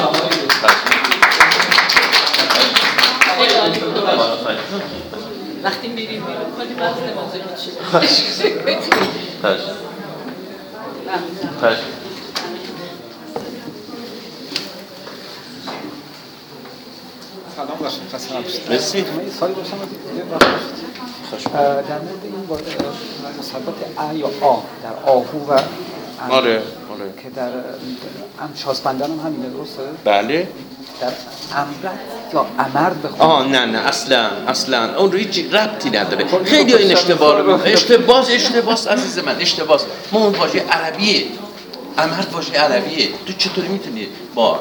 وقتی 5.64 5.88
میریم 5.88 6.24
بیرون 6.24 6.52
کلی. 6.58 6.74
سلام 17.56 17.78
خسته 18.12 18.36
نباشید. 18.36 18.70
مرسی. 18.70 19.02
در 19.02 19.10
مورد 21.98 22.22
این 22.22 22.46
مثبت 23.38 23.74
ا 23.98 24.14
یا 24.14 24.26
آ 24.40 24.56
در 24.82 24.94
آهو 25.10 25.54
و 25.54 25.58
آره 26.28 26.54
آره. 26.56 26.62
که 27.22 27.30
در 27.36 27.48
ام 27.48 28.52
شاسپندن 28.64 29.10
هم 29.10 29.20
همینه 29.26 29.48
درسته؟ 29.48 29.82
بله. 30.04 30.48
در 31.00 31.06
امرت 31.56 31.98
یا 32.34 32.46
امرد 32.58 33.02
بخونید 33.02 33.22
آه 33.22 33.46
نه 33.48 33.66
نه 33.66 33.78
اصلا 33.78 34.30
اصلا. 34.48 34.96
اون 34.98 35.16
هیچ 35.16 35.44
ربطی 35.52 35.90
نداره. 35.90 36.26
خیلی 36.44 36.74
این 36.74 36.92
اشتباه 36.92 37.38
رو 37.38 37.52
می‌کنن. 37.56 37.72
اشتباه 37.72 38.26
اشتباه 38.30 38.88
عزیز 38.88 39.18
من 39.18 39.36
اشتباه 39.40 39.80
ما 40.12 40.24
اون 40.24 40.34
واژه 40.34 40.60
عربیه. 40.60 41.24
امر 41.98 42.24
واژه 42.32 42.52
عربیه. 42.52 43.08
تو 43.26 43.32
چطوری 43.32 43.68
می‌تونی 43.68 44.06
با 44.34 44.54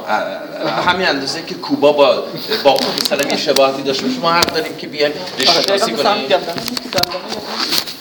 همین 0.87 1.07
اندازه 1.07 1.41
که 1.41 1.55
کوبا 1.55 1.91
با 1.91 2.23
با 2.63 2.77
مثلا 3.01 3.29
یه 3.31 3.37
شباهتی 3.37 3.81
داشته 3.83 4.05
باشه 4.05 4.19
ما 4.19 4.31
حق 4.31 4.53
داریم 4.53 4.75
که 4.75 4.87
بیایم 4.87 5.11
رشته 5.39 5.53
آره، 5.53 5.61
شناسی 5.61 5.91
همین 5.91 6.27
کنیم 6.27 6.39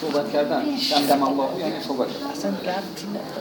صحبت 0.01 0.33
کردن. 0.33 0.65
دمدم 1.09 1.23
الله 1.23 1.45
یعنی 1.61 1.73
صحبت. 1.89 2.09
کردن 2.09 2.31
اصلا 2.33 2.51
ربطی 2.51 3.07
نداره. 3.11 3.29